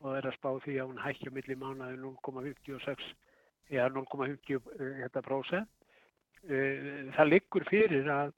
og 0.00 0.06
það 0.06 0.18
er 0.20 0.28
að 0.30 0.36
spá 0.38 0.50
því 0.64 0.74
að 0.78 0.88
hún 0.92 1.02
hækja 1.02 1.34
millir 1.34 1.58
mánaði 1.58 1.96
0,56 2.04 3.06
eða 3.74 3.88
0,50%. 3.96 5.70
Það 7.14 7.30
líkur 7.30 7.64
fyrir 7.70 8.10
að 8.12 8.34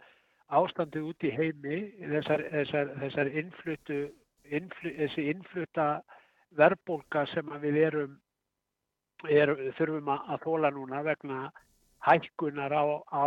ástandið 0.55 1.09
út 1.11 1.25
í 1.27 1.33
heimi 1.35 1.79
þessar, 1.99 2.45
þessar, 2.53 2.93
þessar 3.01 3.31
innflutu, 3.41 3.97
innfl, 4.55 4.93
þessi 5.01 5.25
innfluta 5.33 5.87
verðbólka 6.57 7.27
sem 7.33 7.51
við 7.63 7.79
erum, 7.89 8.19
er, 9.29 9.55
þurfum 9.79 10.11
að 10.15 10.43
þóla 10.45 10.71
núna 10.75 11.03
vegna 11.07 11.47
hækkunar 12.07 12.71
á, 12.71 12.85
á, 13.11 13.27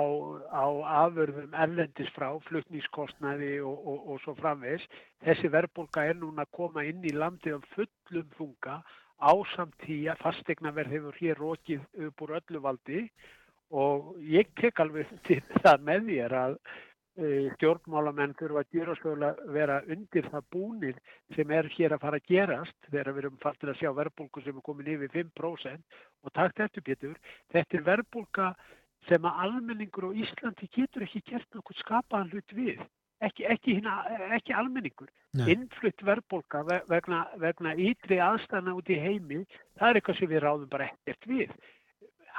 á 0.56 0.66
afurðum 1.04 1.56
erlendis 1.58 2.12
frá, 2.16 2.30
flutnískostnaði 2.48 3.58
og, 3.66 3.76
og, 3.76 4.00
og 4.14 4.22
svo 4.24 4.36
framvegs. 4.40 4.86
Þessi 5.26 5.52
verðbólka 5.52 6.06
er 6.08 6.20
núna 6.20 6.46
að 6.46 6.56
koma 6.56 6.86
inn 6.88 7.04
í 7.04 7.16
landið 7.16 7.60
á 7.60 7.70
fullum 7.74 8.30
þunga 8.38 8.80
á 9.20 9.32
samtíð 9.56 10.14
að 10.14 10.24
fastegnaverð 10.24 10.96
hefur 10.96 11.20
hér 11.20 11.42
rókið 11.44 12.06
upp 12.08 12.24
úr 12.24 12.38
öllu 12.40 12.62
valdi 12.64 13.02
og 13.70 14.14
ég 14.24 14.48
tek 14.60 14.80
alveg 14.80 15.12
til 15.28 15.42
það 15.60 15.84
með 15.90 16.08
þér 16.14 16.38
að 16.44 16.56
stjórnmálamenn 17.56 18.36
þurfa 18.40 18.64
að 18.64 18.76
gera 18.76 19.32
vera 19.52 19.80
undir 19.92 20.28
það 20.32 20.46
búnir 20.54 21.00
sem 21.36 21.52
er 21.52 21.68
hér 21.76 21.96
að 21.96 22.04
fara 22.06 22.20
að 22.22 22.30
gerast 22.32 22.78
þegar 22.90 23.12
við 23.14 23.24
erum 23.24 23.40
fattir 23.44 23.72
að 23.72 23.80
sjá 23.82 23.90
verðbólku 23.98 24.44
sem 24.44 24.58
er 24.58 24.66
komin 24.66 24.92
yfir 24.94 25.12
5% 25.16 25.98
og 26.24 26.34
takt 26.34 26.62
eftir 26.64 26.86
Pétur, 26.86 27.18
þetta 27.52 27.78
er 27.78 27.88
verðbólka 27.90 28.54
sem 29.08 29.26
að 29.26 29.42
almenningur 29.46 30.10
á 30.12 30.18
Íslandi 30.24 30.70
getur 30.76 31.06
ekki 31.06 31.22
gert 31.28 31.56
nokkuð 31.56 31.82
skapaðan 31.84 32.32
hlut 32.34 32.56
við. 32.56 32.80
Ekki, 33.20 33.44
ekki, 33.52 33.76
ekki 34.36 34.56
almenningur. 34.56 35.10
Innflutt 35.44 36.06
verðbólka 36.08 36.64
vegna, 36.88 37.26
vegna 37.42 37.76
ítri 37.76 38.22
aðstæðna 38.24 38.78
út 38.78 38.88
í 38.90 39.00
heimi 39.00 39.44
það 39.78 39.90
er 39.90 40.00
eitthvað 40.00 40.20
sem 40.22 40.32
við 40.32 40.44
ráðum 40.46 40.72
bara 40.72 40.88
ekkert 40.88 41.28
við. 41.28 41.52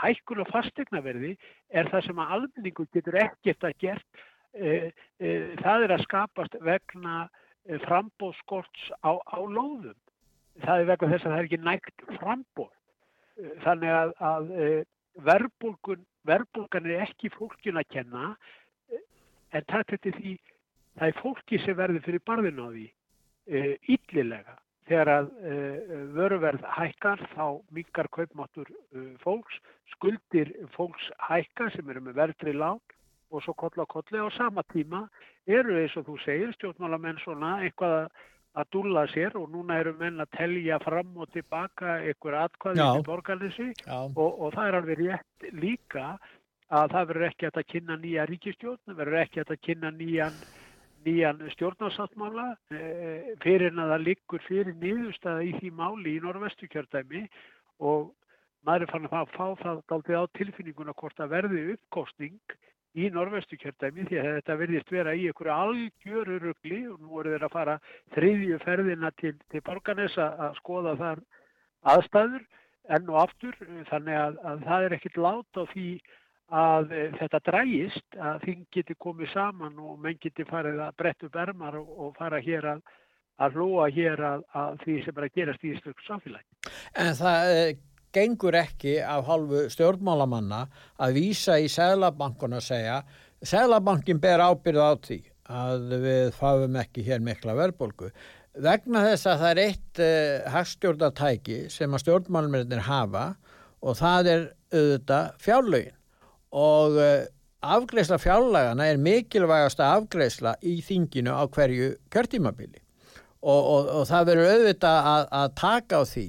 Hækkun 0.00 0.40
og 0.40 0.48
fastegnaverði 0.48 1.34
er 1.76 1.90
það 1.92 2.06
sem 2.06 2.22
að 2.24 2.34
almenningur 2.36 2.88
getur 2.96 3.20
ekkert 3.20 3.68
að 3.68 3.76
gert 3.84 4.24
það 4.54 5.84
er 5.84 5.94
að 5.94 6.04
skapast 6.04 6.56
vegna 6.64 7.28
e, 7.66 7.78
frambóðskorts 7.86 8.90
á, 9.06 9.14
á 9.14 9.38
lóðum. 9.38 9.96
Það 10.60 10.80
er 10.82 10.88
vegna 10.90 11.10
þess 11.12 11.26
að 11.26 11.32
það 11.32 11.38
er 11.38 11.48
ekki 11.48 11.60
nægt 11.64 12.06
frambóð. 12.18 12.72
Þannig 13.64 13.92
að, 13.96 14.14
að 14.20 14.48
verbulgun, 15.24 16.02
verbulgan 16.28 16.88
er 16.90 17.04
ekki 17.06 17.30
fólkin 17.32 17.78
að 17.80 17.92
kenna 17.94 18.32
en 19.56 19.64
takk 19.70 19.94
til 20.02 20.12
því 20.18 20.34
það 20.98 21.06
er 21.06 21.20
fólki 21.22 21.60
sem 21.62 21.78
verður 21.78 22.04
fyrir 22.04 22.26
barðin 22.26 22.60
á 22.60 22.66
því 22.68 22.84
yllilega. 23.94 24.58
Þegar 24.90 25.12
að 25.14 25.30
vöruverð 26.18 26.66
hækkar 26.76 27.22
þá 27.32 27.46
mingar 27.72 28.10
kaupmáttur 28.12 28.68
fólks, 29.22 29.56
skuldir 29.94 30.52
fólks 30.74 31.08
hækkar 31.30 31.72
sem 31.72 31.88
eru 31.94 32.04
með 32.04 32.18
verðri 32.20 32.54
lán 32.58 32.82
og 33.30 33.44
svo 33.44 33.54
koll 33.54 33.82
á 33.82 33.86
kolli 33.86 34.18
á 34.18 34.28
sama 34.36 34.62
tíma 34.72 35.06
eru 35.46 35.78
eins 35.80 35.96
og 35.96 36.06
þú 36.08 36.18
segir 36.24 36.52
stjórnmálamenn 36.56 37.22
svona 37.24 37.60
eitthvað 37.64 38.10
að 38.58 38.70
dúlla 38.74 39.06
sér 39.12 39.36
og 39.38 39.50
núna 39.52 39.78
eru 39.78 39.92
menn 39.98 40.22
að 40.22 40.32
telja 40.34 40.80
fram 40.82 41.14
og 41.22 41.30
tilbaka 41.34 42.00
einhver 42.02 42.36
atkvæði 42.40 42.86
í 42.98 43.04
borgarleysi 43.06 43.68
og, 43.86 44.30
og 44.30 44.54
það 44.56 44.64
er 44.66 44.78
alveg 44.80 45.02
rétt 45.04 45.50
líka 45.54 46.06
að 46.70 46.94
það 46.94 47.10
verður 47.10 47.28
ekki 47.28 47.50
að 47.50 47.60
kynna 47.66 47.98
nýja 47.98 48.24
ríkistjórn, 48.30 48.80
það 48.86 48.98
verður 49.02 49.20
ekki 49.24 49.42
að 49.42 49.52
kynna 49.66 49.90
nýjan, 49.94 50.36
nýjan 51.06 51.44
stjórnarsáttmála 51.54 52.46
e, 52.74 52.82
fyrir 53.42 53.70
en 53.70 53.82
að 53.84 53.94
það 53.94 54.06
liggur 54.06 54.46
fyrir 54.46 54.78
niðurstaða 54.82 55.46
í 55.46 55.52
því 55.58 55.72
máli 55.80 56.16
í 56.16 56.22
norvestu 56.22 56.70
kjördæmi 56.70 57.24
og 57.86 58.10
maður 58.66 58.86
er 58.86 58.92
fann 58.92 59.08
að 59.10 59.34
fá 59.34 59.46
það 59.62 60.10
á 60.14 60.24
tilfinninguna 60.38 60.94
hvort 60.98 61.22
að 61.22 61.32
verði 61.34 61.64
uppkostning 61.74 62.58
í 62.98 63.10
norvestu 63.14 63.58
kjördæmi 63.60 64.06
því 64.08 64.20
að 64.20 64.30
þetta 64.36 64.56
verðist 64.60 64.92
vera 64.92 65.14
í 65.14 65.26
einhverju 65.30 65.56
algjöru 65.56 66.38
ruggli 66.42 66.80
og 66.90 66.96
nú 67.00 67.12
voru 67.14 67.34
þeir 67.34 67.44
að 67.46 67.54
fara 67.54 67.76
þriðju 68.16 68.62
ferðina 68.64 69.10
til, 69.20 69.34
til 69.52 69.62
Borganes 69.66 70.16
að 70.18 70.56
skoða 70.58 70.96
þar 70.98 71.22
aðstæður 71.94 72.48
enn 72.90 73.12
og 73.12 73.20
aftur 73.22 73.60
þannig 73.90 74.16
að, 74.18 74.40
að 74.42 74.64
það 74.66 74.86
er 74.86 74.96
ekkit 74.96 75.20
lát 75.20 75.60
á 75.60 75.64
því 75.70 75.90
að 76.50 76.94
e, 76.96 77.02
þetta 77.20 77.40
drægist 77.46 78.16
að 78.18 78.40
þing 78.46 78.64
geti 78.74 78.96
komið 78.98 79.30
saman 79.36 79.78
og 79.78 80.00
menn 80.02 80.18
geti 80.22 80.46
farið 80.48 80.82
að 80.82 80.96
bretta 80.98 81.28
upp 81.28 81.38
ermar 81.38 81.78
og, 81.78 81.92
og 81.94 82.16
fara 82.18 82.42
hér 82.42 82.72
að 82.74 82.82
að 83.40 83.56
hlúa 83.56 83.86
hér 83.88 84.20
að, 84.20 84.42
að 84.52 84.82
því 84.82 84.96
sem 85.04 85.16
er 85.16 85.26
að 85.26 85.38
gerast 85.38 85.62
í 85.64 85.70
Íslands 85.72 86.08
samfélagi. 86.08 86.44
En 87.00 87.14
það 87.16 87.52
e, 87.54 87.62
gengur 88.14 88.56
ekki 88.58 88.98
af 89.04 89.26
halvu 89.28 89.66
stjórnmálamanna 89.72 90.64
að 91.00 91.18
vísa 91.18 91.58
í 91.62 91.68
Sælabankun 91.70 92.56
að 92.58 92.66
segja 92.66 93.00
Sælabankin 93.40 94.20
ber 94.20 94.42
ábyrð 94.44 94.82
á 94.84 94.92
því 95.00 95.20
að 95.50 95.94
við 96.02 96.34
fáum 96.36 96.76
ekki 96.78 97.04
hér 97.06 97.22
mikla 97.24 97.56
verðbólgu. 97.58 98.10
Vegna 98.60 99.04
þess 99.06 99.28
að 99.30 99.40
það 99.40 99.50
er 99.50 99.60
eitt 99.64 100.00
uh, 100.04 100.50
hagstjórnartæki 100.52 101.58
sem 101.72 101.94
að 101.94 102.02
stjórnmálmennir 102.04 102.84
hafa 102.84 103.24
og 103.80 103.96
það 103.98 104.30
er 104.34 104.44
auðvitað 104.74 105.30
fjárlögin. 105.40 105.96
Og 106.50 106.98
uh, 107.00 107.24
afgreysla 107.60 108.20
fjárlagana 108.20 108.90
er 108.90 109.00
mikilvægasta 109.00 109.88
afgreysla 109.96 110.56
í 110.60 110.76
þinginu 110.84 111.32
á 111.32 111.44
hverju 111.48 111.94
kjörtímabili. 112.12 112.82
Og, 113.40 113.60
og, 113.60 113.90
og 114.00 114.06
það 114.10 114.28
verður 114.28 114.54
auðvitað 114.54 115.10
að, 115.14 115.26
að 115.40 115.52
taka 115.56 116.00
á 116.00 116.04
því 116.04 116.26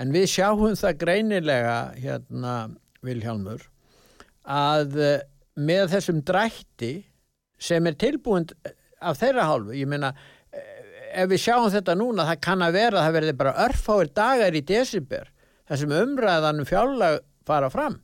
en 0.00 0.14
við 0.14 0.28
sjáum 0.30 0.76
það 0.78 1.00
greinilega 1.02 1.76
hérna 1.98 2.54
Vilhjálmur 3.04 3.66
að 4.44 4.96
eh, 5.00 5.20
með 5.54 5.92
þessum 5.94 6.22
drætti 6.26 6.94
sem 7.60 7.86
er 7.86 7.96
tilbúin 8.00 8.48
af 9.04 9.20
þeirra 9.20 9.46
hálfu, 9.48 9.74
ég 9.76 9.88
meina 9.88 10.12
eh, 10.50 11.20
ef 11.22 11.30
við 11.30 11.44
sjáum 11.46 11.70
þetta 11.72 11.96
núna, 11.98 12.26
það 12.28 12.42
kann 12.48 12.64
að 12.64 12.78
vera 12.78 13.00
að 13.00 13.06
það 13.06 13.18
verði 13.18 13.36
bara 13.42 13.56
örfáir 13.68 14.10
dagar 14.16 14.58
í 14.58 14.64
desember 14.66 15.30
þar 15.68 15.80
sem 15.80 15.96
umræðanum 16.00 16.68
fjárlag 16.68 17.20
fara 17.46 17.70
fram 17.72 18.00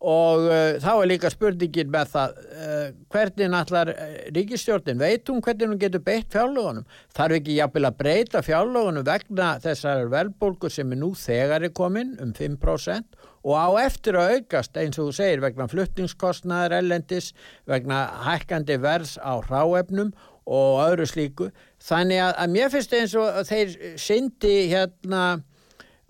og 0.00 0.42
uh, 0.50 0.76
þá 0.82 0.90
er 0.92 1.08
líka 1.08 1.30
spurningin 1.32 1.92
með 1.92 2.10
það 2.12 2.34
uh, 2.44 2.88
hvernig 3.12 3.56
allar 3.60 3.92
ríkistjórnin 4.36 5.00
veit 5.00 5.30
hún 5.30 5.40
hvernig 5.44 5.72
hún 5.72 5.80
getur 5.80 6.04
beitt 6.04 6.28
fjárlögunum? 6.34 6.84
Þarf 7.16 7.38
ekki 7.38 7.56
jafnvel 7.56 7.88
að 7.88 7.98
breyta 8.02 8.42
fjárlögunum 8.44 9.06
vegna 9.06 9.54
þessar 9.64 10.04
velbólkur 10.12 10.72
sem 10.72 10.92
er 10.92 11.00
nú 11.00 11.14
þegar 11.16 11.64
er 11.64 11.74
komin 11.76 12.16
um 12.20 12.34
5% 12.36 13.24
og 13.46 13.54
á 13.56 13.68
eftir 13.86 14.18
að 14.18 14.36
aukast 14.36 14.76
eins 14.76 14.98
og 14.98 15.08
þú 15.10 15.16
segir 15.20 15.42
vegna 15.44 15.68
fluttingskostnaðar 15.70 16.80
ellendis 16.80 17.32
vegna 17.70 18.04
hækkandi 18.26 18.80
verðs 18.82 19.16
á 19.22 19.38
ráefnum 19.46 20.12
og 20.46 20.80
öðru 20.84 21.06
slíku. 21.10 21.50
Þannig 21.82 22.22
að, 22.22 22.32
að 22.42 22.54
mér 22.54 22.72
finnst 22.74 22.94
eins 22.94 23.14
og 23.18 23.38
þeir 23.48 23.76
syndi 23.98 24.56
hérna 24.70 25.22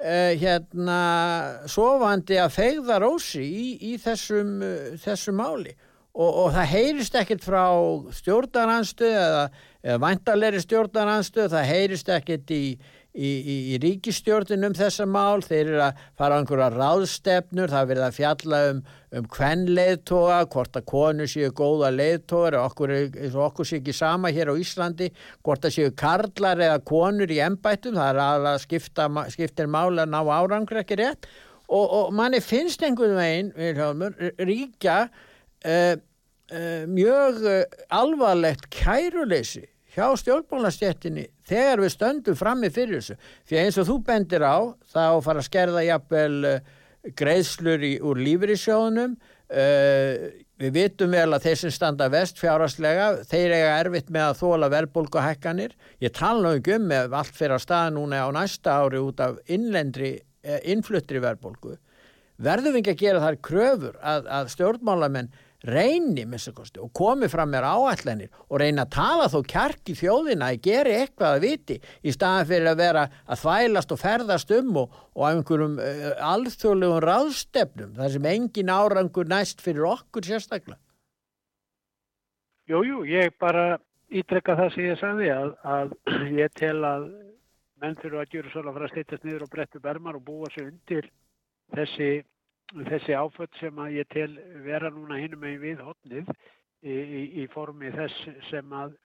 uh, 0.01 0.33
hérna 0.41 1.01
sofandi 1.71 2.39
að 2.41 2.55
fegða 2.57 3.01
rósi 3.03 3.45
í, 3.45 3.67
í 3.93 3.97
þessum, 4.03 4.57
uh, 4.65 4.97
þessum 5.03 5.39
máli. 5.41 5.77
Og, 6.17 6.29
og 6.47 6.53
það 6.55 6.71
heyrist 6.73 7.17
ekkert 7.21 7.45
frá 7.45 7.65
stjórnaranstöð 8.17 9.17
eða, 9.21 9.43
eða 9.85 9.99
vantarleiri 10.01 10.63
stjórnaranstöð, 10.65 11.51
það 11.53 11.69
heyrist 11.73 12.13
ekkert 12.13 12.53
í 12.57 12.63
í, 13.17 13.31
í, 13.41 13.57
í 13.73 13.79
ríkistjórnum 13.81 14.75
þessa 14.77 15.07
mál, 15.09 15.41
þeir 15.45 15.73
eru 15.73 15.83
að 15.87 16.01
fara 16.19 16.37
á 16.37 16.41
einhverja 16.41 16.69
ráðstefnur, 16.75 17.73
það 17.73 17.91
verður 17.91 18.07
að 18.07 18.17
fjalla 18.17 18.61
um, 18.71 18.81
um 19.17 19.29
hvern 19.33 19.65
leiðtoga, 19.79 20.39
hvort 20.53 20.79
að 20.79 20.87
konu 20.93 21.29
séu 21.31 21.53
góða 21.57 21.93
leiðtogar 21.95 22.59
og 22.61 22.71
okkur, 22.71 22.95
okkur 23.47 23.69
sé 23.69 23.81
ekki 23.81 23.97
sama 23.97 24.33
hér 24.37 24.53
á 24.53 24.55
Íslandi, 24.61 25.11
hvort 25.47 25.69
að 25.69 25.77
séu 25.79 25.95
karlar 25.97 26.63
eða 26.69 26.83
konur 26.89 27.33
í 27.33 27.41
ennbættum, 27.45 27.97
það 27.97 28.13
er 28.13 28.51
að 28.53 28.61
skipta, 28.67 29.09
skiptir 29.33 29.71
mál 29.73 29.95
að 29.95 30.13
ná 30.13 30.21
árangur 30.21 30.83
ekki 30.83 31.01
rétt? 31.01 31.31
Og, 31.67 31.83
og 31.83 32.13
manni 32.15 32.39
finnst 32.45 32.85
einhvern 32.87 33.17
veginn, 33.19 33.55
Vilhelmur, 33.57 34.13
ríkja 34.39 35.07
uh, 35.09 35.97
uh, 35.97 36.85
mjög 36.87 37.41
alvarlegt 37.91 38.69
kæruleysi 38.71 39.65
hjá 39.97 40.07
stjórnbólastjettinni 40.21 41.27
þegar 41.49 41.83
við 41.83 41.95
stöndum 41.95 42.37
frammi 42.39 42.71
fyrir 42.73 43.01
þessu. 43.01 43.17
Því 43.49 43.61
eins 43.63 43.79
og 43.81 43.89
þú 43.89 44.01
bendir 44.07 44.45
á 44.45 44.57
þá 44.93 45.05
fara 45.25 45.41
að 45.41 45.49
skerða 45.49 45.87
jafnvel 45.87 46.51
uh, 46.51 46.75
greiðslur 47.17 47.87
í, 47.87 47.95
úr 48.05 48.21
lífriðsjónunum 48.21 49.17
uh, 49.17 50.27
við 50.57 50.73
vitum 50.73 51.13
vel 51.13 51.29
að 51.37 51.49
þeir 51.49 51.59
sem 51.61 51.75
standa 51.75 52.09
vest 52.13 52.41
fjáraslega 52.41 53.09
þeir 53.29 53.57
eiga 53.59 53.73
erfitt 53.81 54.13
með 54.13 54.31
að 54.31 54.39
þóla 54.41 54.71
velbólku 54.73 55.21
hækkanir 55.21 55.75
ég 56.03 56.15
tala 56.17 56.55
um 56.57 56.71
um 56.77 56.87
með 56.93 57.17
allt 57.17 57.37
fyrir 57.37 57.57
að 57.59 57.67
staða 57.67 57.91
núna 57.97 58.23
á 58.25 58.29
næsta 58.33 58.79
ári 58.81 59.03
út 59.05 59.21
af 59.21 59.37
innlendri 59.53 60.17
uh, 60.17 60.61
innfluttri 60.65 61.21
velbólku 61.25 61.77
verðum 62.37 62.77
við 62.77 62.83
ekki 62.83 62.95
að 62.95 63.03
gera 63.05 63.25
þar 63.25 63.39
kröfur 63.49 64.01
að, 64.01 64.27
að 64.29 64.51
stjórnmálamenn 64.55 65.31
reyni 65.65 66.25
minnstakosti 66.29 66.81
og 66.83 66.93
komi 66.97 67.29
fram 67.33 67.51
mér 67.53 67.65
áallanir 67.67 68.31
og 68.49 68.61
reyna 68.61 68.85
að 68.85 68.95
tala 68.97 69.29
þó 69.33 69.39
kjark 69.49 69.93
í 69.93 69.97
þjóðina 69.99 70.51
að 70.53 70.63
gera 70.67 70.97
eitthvað 71.01 71.37
að 71.37 71.47
viti 71.47 71.79
í 72.03 72.15
staðan 72.15 72.49
fyrir 72.51 72.71
að 72.73 72.83
vera 72.83 73.05
að 73.25 73.43
þvælast 73.43 73.95
og 73.95 74.03
ferðast 74.03 74.55
um 74.59 74.81
og, 74.83 74.99
og 75.17 75.29
einhverjum 75.31 75.79
uh, 75.81 76.09
alþjóðlegum 76.33 77.05
ráðstefnum 77.07 77.97
þar 77.97 78.15
sem 78.17 78.31
engin 78.33 78.73
árangur 78.73 79.31
næst 79.31 79.65
fyrir 79.65 79.89
okkur 79.89 80.29
sérstaklega. 80.29 80.81
Jújú, 82.67 82.83
jú, 82.83 83.03
ég 83.07 83.35
bara 83.39 83.77
ítrekka 84.11 84.57
það 84.59 84.73
sem 84.75 84.89
ég 84.89 84.99
sagði 85.01 85.31
að, 85.35 85.53
að 85.63 85.93
ég 86.43 86.55
tel 86.59 86.79
að 86.87 87.11
menn 87.83 87.99
þurfa 88.01 88.25
að 88.25 88.33
gera 88.33 88.51
svolítið 88.51 88.71
að 88.71 88.77
fara 88.79 88.89
að 88.89 88.95
steytast 88.95 89.27
niður 89.27 89.45
og 89.47 89.53
brettu 89.53 89.83
bermar 89.85 90.19
og 90.19 90.25
búa 90.27 90.51
sig 90.55 90.71
undir 90.71 91.09
þessi 91.77 92.11
þessi 92.75 93.15
áföll 93.15 93.51
sem 93.61 93.79
að 93.79 93.99
ég 94.01 94.09
tel 94.11 94.33
vera 94.65 94.91
núna 94.91 95.21
hinnum 95.21 95.43
megin 95.43 95.63
við 95.63 95.83
hotnið 95.87 96.31
í, 96.83 96.95
í, 96.95 97.23
í 97.43 97.47
formi 97.53 97.93
þess 97.95 98.31
sem 98.51 98.73
að 98.75 98.97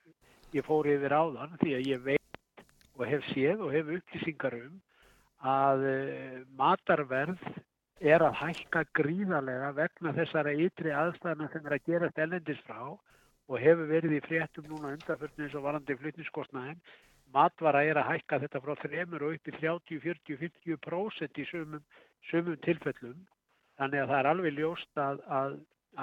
ég 0.56 0.66
fór 0.66 0.90
yfir 0.90 1.14
áðan 1.14 1.58
því 1.62 1.76
að 1.78 1.90
ég 1.90 2.02
veit 2.06 2.66
og 2.98 3.06
hef 3.08 3.28
séð 3.32 3.62
og 3.66 3.76
hef 3.76 3.92
upplýsingar 3.98 4.58
um 4.58 4.80
að 5.52 5.86
uh, 5.90 6.42
matarverð 6.58 7.46
er 8.02 8.26
að 8.26 8.40
hækka 8.42 8.84
gríðarlega 8.98 9.70
vegna 9.78 10.14
þessara 10.18 10.54
ytri 10.58 10.94
aðstæðana 10.98 11.50
sem 11.54 11.66
er 11.66 11.78
að 11.78 11.88
gera 11.90 12.10
stellendis 12.12 12.62
frá 12.66 12.82
og 12.90 13.60
hefur 13.62 13.90
verið 13.90 14.18
í 14.18 14.24
fréttum 14.26 14.68
núna 14.70 14.96
undanförnum 14.96 15.46
eins 15.46 15.58
og 15.58 15.66
varandi 15.68 15.98
flutniskostnaðin 16.02 16.82
matvara 17.34 17.84
er 17.86 18.00
að 18.02 18.10
hækka 18.10 18.42
þetta 18.44 18.62
frá 18.64 18.74
3 18.82 19.06
og 19.06 19.28
upp 19.30 19.52
í 19.52 19.54
30, 19.60 20.02
40, 20.04 20.40
50% 20.42 21.42
í 21.42 21.46
sumum, 21.52 21.86
sumum 22.30 22.58
tilfellum 22.66 23.22
Þannig 23.82 24.04
að 24.04 24.12
það 24.12 24.20
er 24.20 24.30
alveg 24.30 24.58
ljóst 24.60 25.00
að, 25.02 25.22
að, 25.34 25.54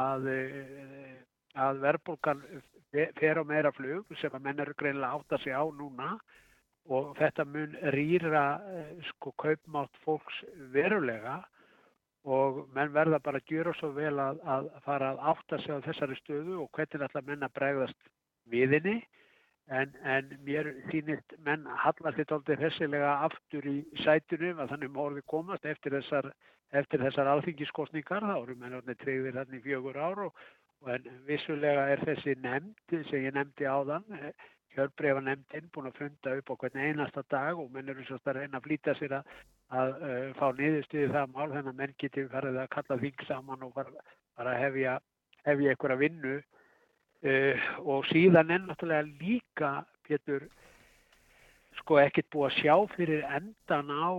að, 0.04 0.24
eh, 0.32 1.12
að 1.62 1.84
verðbólgan 1.84 2.40
fer 2.90 3.38
á 3.38 3.44
meira 3.46 3.70
flug 3.76 4.08
sem 4.18 4.34
að 4.34 4.48
menn 4.48 4.62
eru 4.64 4.74
greinlega 4.80 5.14
átt 5.14 5.36
að 5.36 5.44
segja 5.44 5.60
á 5.62 5.66
núna. 5.78 6.08
Og 6.88 7.12
þetta 7.20 7.44
mun 7.46 7.76
rýra 7.94 8.42
eh, 8.72 8.90
sko 9.12 9.30
kaupmátt 9.38 10.02
fólks 10.02 10.40
verulega. 10.74 11.38
Og 12.26 12.64
menn 12.74 12.90
verða 12.96 13.22
bara 13.22 13.38
að 13.38 13.52
gera 13.52 13.76
svo 13.78 13.92
vel 13.94 14.16
að, 14.20 14.42
að 14.42 14.72
fara 14.84 15.12
að 15.14 15.22
átta 15.32 15.60
sig 15.62 15.78
á 15.78 15.86
þessari 15.86 16.18
stöðu 16.18 16.58
og 16.64 16.72
hvernig 16.74 17.06
ætla 17.06 17.22
menn 17.28 17.46
að 17.46 17.54
bregðast 17.60 18.10
viðinni 18.50 18.98
en, 19.68 19.94
en 20.04 20.30
mér 20.46 20.70
þýnist 20.90 21.34
menn 21.44 21.66
hallar 21.84 22.16
þetta 22.16 22.38
aldrei 22.38 22.60
hessilega 22.60 23.16
aftur 23.28 23.66
í 23.68 23.78
sætunum 24.04 24.62
að 24.62 24.74
þannig 24.74 24.94
morði 24.94 25.24
komast 25.30 25.66
eftir 25.68 25.96
þessar 25.98 26.32
þessar 26.72 27.30
alþingiskostningar, 27.32 28.24
þá 28.24 28.36
eru 28.42 28.56
mennarnir 28.60 28.96
treyðir 29.00 29.38
hérna 29.38 29.56
í 29.56 29.64
fjögur 29.64 29.96
ár 29.96 30.24
og, 30.26 30.40
og 30.84 30.90
en 30.92 31.06
vissulega 31.26 31.86
er 31.94 32.04
þessi 32.04 32.36
nefnd 32.42 32.96
sem 33.08 33.24
ég 33.24 33.34
nefndi 33.36 33.64
áðan, 33.64 34.04
hjörbreyfa 34.76 35.22
eh, 35.22 35.26
nefndin 35.30 35.70
búin 35.72 35.88
að 35.88 36.00
funda 36.02 36.34
upp 36.36 36.52
á 36.52 36.54
hvern 36.60 36.82
einasta 36.82 37.24
dag 37.32 37.58
og 37.58 37.70
menn 37.72 37.88
eru 37.88 38.04
svolítið 38.04 38.32
að 38.32 38.40
reyna 38.40 38.60
að 38.60 38.66
flýta 38.68 38.94
sér 38.98 39.16
að, 39.18 39.32
að 39.80 39.94
uh, 39.96 40.28
fá 40.36 40.46
niðurstuði 40.58 41.08
það 41.14 41.32
mál. 41.32 41.48
Þannig 41.54 41.72
að 41.72 41.80
menn 41.80 41.96
geti 42.04 42.26
farið 42.34 42.60
að 42.60 42.70
kalla 42.76 43.00
þing 43.02 43.26
saman 43.30 43.64
og 43.64 43.74
fara, 43.78 44.06
fara 44.36 44.54
að 44.54 44.62
hefja, 44.66 44.94
hefja 45.48 45.74
einhverja 45.74 46.02
vinnu 46.04 46.36
uh, 47.24 47.68
og 47.84 48.06
síðan 48.12 48.54
er 48.54 48.64
náttúrulega 48.66 49.08
líka 49.18 49.72
Pétur 50.08 50.48
sko 51.78 51.98
ekkert 52.02 52.28
búið 52.32 52.46
að 52.48 52.56
sjá 52.58 52.74
fyrir 52.94 53.24
endan 53.38 53.90
á 53.92 54.10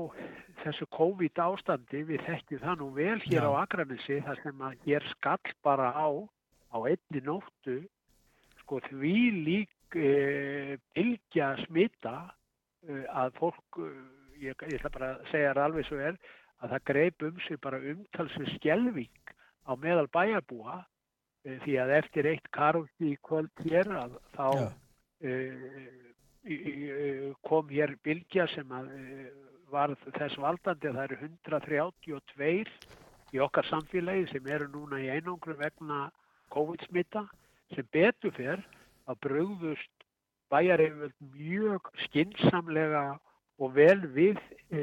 þessu 0.63 0.87
COVID 0.95 1.41
ástandi 1.43 2.03
við 2.07 2.23
þekkjum 2.27 2.63
það 2.63 2.81
nú 2.81 2.89
vel 2.95 3.17
hér 3.25 3.45
Já. 3.45 3.49
á 3.49 3.51
Akranissi 3.63 4.19
þar 4.25 4.41
sem 4.43 4.65
að 4.67 4.85
hér 4.85 5.07
skall 5.13 5.55
bara 5.65 5.89
á 5.91 6.07
á 6.69 6.77
einni 6.85 7.21
nóttu 7.25 7.79
sko 8.63 8.79
því 8.89 9.15
lík 9.47 9.97
e, 9.97 10.77
bylgja 10.93 11.55
smita 11.65 12.15
e, 12.85 13.01
að 13.07 13.33
fólk 13.39 13.79
ég, 14.39 14.53
ég 14.53 14.77
ætla 14.77 14.93
bara 14.93 15.11
að 15.15 15.25
segja 15.33 15.55
það 15.55 15.63
alveg 15.65 15.89
svo 15.89 16.01
er 16.11 16.19
að 16.59 16.75
það 16.75 16.85
greip 16.91 17.27
um 17.29 17.43
sig 17.47 17.61
bara 17.63 17.81
umtalsvið 17.93 18.53
skjelving 18.57 19.33
á 19.65 19.71
meðal 19.79 20.07
bæjarbúa 20.13 20.81
því 21.63 21.75
að 21.83 21.95
eftir 21.99 22.29
eitt 22.29 22.47
karvti 22.55 23.15
kvöld 23.25 23.65
hér 23.65 23.91
að 24.03 24.17
þá 24.35 24.47
e, 25.21 25.33
kom 27.45 27.69
hér 27.69 27.95
bylgja 28.03 28.47
sem 28.53 28.71
að 28.71 28.89
eh, 28.95 29.29
var 29.69 29.93
þess 30.15 30.37
valdandi 30.41 30.89
að 30.89 30.97
það 30.97 31.03
eru 31.03 31.17
132 31.27 32.63
í 33.35 33.41
okkar 33.43 33.67
samfélagi 33.69 34.29
sem 34.31 34.47
eru 34.49 34.69
núna 34.73 35.01
í 35.03 35.09
einangru 35.13 35.53
vegna 35.59 36.07
COVID-smitta 36.53 37.27
sem 37.75 37.85
betur 37.93 38.33
fyrr 38.33 38.63
að 39.09 39.19
bröðust 39.25 40.05
bæjarefjöld 40.49 41.13
mjög 41.35 41.91
skinsamlega 42.07 43.03
og 43.59 43.75
vel 43.75 43.99
við 44.15 44.39
e, 44.71 44.81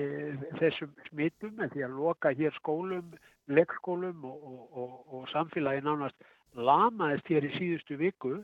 þessum 0.60 0.92
smittum 1.08 1.58
en 1.64 1.72
því 1.72 1.86
að 1.86 1.96
loka 1.98 2.30
hér 2.36 2.54
skólum, 2.60 3.16
leggskólum 3.50 4.22
og, 4.28 4.46
og, 4.46 4.62
og, 4.70 4.96
og 5.16 5.28
samfélagi 5.32 5.82
nánast 5.82 6.28
lamaðist 6.54 7.32
hér 7.32 7.48
í 7.48 7.54
síðustu 7.56 7.98
viku 8.00 8.36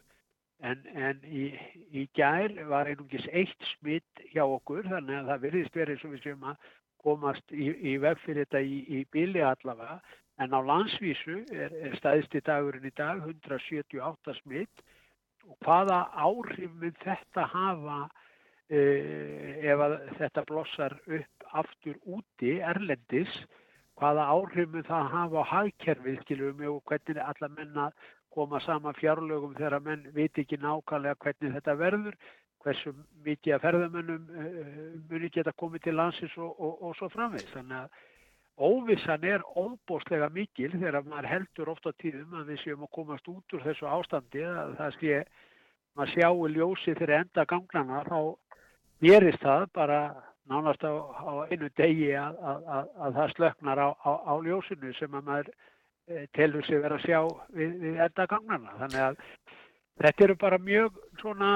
En, 0.63 0.83
en 0.95 1.23
í, 1.27 1.49
í 1.91 2.05
gær 2.15 2.53
var 2.71 2.87
einungis 2.87 3.25
eitt 3.35 3.67
smitt 3.73 4.23
hjá 4.31 4.45
okkur 4.45 4.87
þannig 4.87 5.19
að 5.19 5.31
það 5.33 5.45
virðist 5.47 5.79
verið 5.79 6.05
og 6.07 6.13
við 6.15 6.23
séum 6.23 6.45
að 6.53 6.69
komast 7.03 7.55
í, 7.55 7.67
í 7.91 7.97
veg 8.03 8.21
fyrir 8.23 8.47
þetta 8.47 8.61
í, 8.63 8.77
í 8.87 9.01
bíli 9.11 9.43
allavega. 9.43 9.99
En 10.39 10.55
á 10.55 10.61
landsvísu 10.63 11.41
er, 11.51 11.75
er 11.83 11.97
staðist 11.99 12.37
í 12.39 12.45
dagurinn 12.47 12.87
í 12.87 12.95
dag 12.95 13.25
178 13.27 14.37
smitt 14.39 14.85
og 15.51 15.59
hvaða 15.67 16.05
áhrif 16.15 16.71
mun 16.79 16.95
þetta 17.03 17.49
hafa 17.51 17.99
uh, 18.07 19.67
ef 19.67 19.83
þetta 20.21 20.47
blossar 20.47 20.95
upp 21.11 21.49
aftur 21.59 21.99
úti 22.07 22.61
erlendis 22.63 23.35
hvaða 24.03 24.27
áhrif 24.35 24.71
mun 24.73 24.87
það 24.89 25.11
hafa 25.15 25.43
á 25.47 25.51
hagkerfið 25.53 26.21
skilum 26.25 26.63
og 26.73 26.81
hvernig 26.91 27.23
alla 27.23 27.49
menna 27.55 27.91
koma 28.35 28.59
sama 28.65 28.93
fjárlögum 28.99 29.55
þegar 29.55 29.83
menn 29.85 30.07
viti 30.17 30.43
ekki 30.43 30.59
nákvæmlega 30.59 31.21
hvernig 31.23 31.53
þetta 31.57 31.75
verður, 31.79 32.17
hversu 32.65 32.95
mikið 33.27 33.55
að 33.55 33.63
ferðamönnum 33.67 34.25
uh, 34.43 34.81
muni 35.11 35.31
geta 35.35 35.53
komið 35.59 35.85
til 35.87 35.95
landsins 35.99 36.35
og, 36.39 36.51
og, 36.59 36.83
og 36.83 36.97
svo 36.99 37.11
framvegð. 37.13 37.53
Þannig 37.55 37.79
að 37.79 38.67
óvissan 38.73 39.29
er 39.29 39.47
óbóstlega 39.59 40.31
mikil 40.35 40.73
þegar 40.75 41.07
maður 41.07 41.31
heldur 41.31 41.73
ofta 41.75 41.95
tíðum 42.03 42.35
að 42.41 42.53
við 42.53 42.63
séum 42.65 42.87
að 42.87 42.95
komast 42.99 43.31
út 43.31 43.57
úr 43.57 43.67
þessu 43.69 43.89
ástandi 43.91 44.45
að 44.49 44.77
það 44.81 44.99
sé, 44.99 45.23
maður 45.95 46.15
sjáu 46.17 46.51
ljósi 46.57 46.97
fyrir 46.99 47.19
enda 47.21 47.47
ganglana 47.49 48.03
þá 48.09 48.19
gerist 49.03 49.43
það 49.47 49.67
bara 49.79 50.03
nánast 50.51 50.85
á, 50.85 50.93
á 50.93 51.31
einu 51.51 51.69
degi 51.79 52.13
að, 52.19 52.39
að, 52.41 52.65
að, 52.77 52.89
að 53.05 53.19
það 53.19 53.35
slöknar 53.37 53.83
á, 53.83 53.89
á 54.03 54.35
ljósinu 54.43 54.95
sem 54.99 55.15
að 55.15 55.29
maður 55.29 55.51
e, 55.53 56.27
telur 56.37 56.67
sig 56.67 56.83
verið 56.83 56.99
að 56.99 57.07
sjá 57.07 57.21
við, 57.59 57.77
við 57.85 58.01
enda 58.07 58.27
ganglana 58.31 58.79
þannig 58.81 59.05
að 59.07 59.21
þetta 60.03 60.27
eru 60.27 60.37
bara 60.41 60.59
mjög 60.59 60.99
svona 61.21 61.53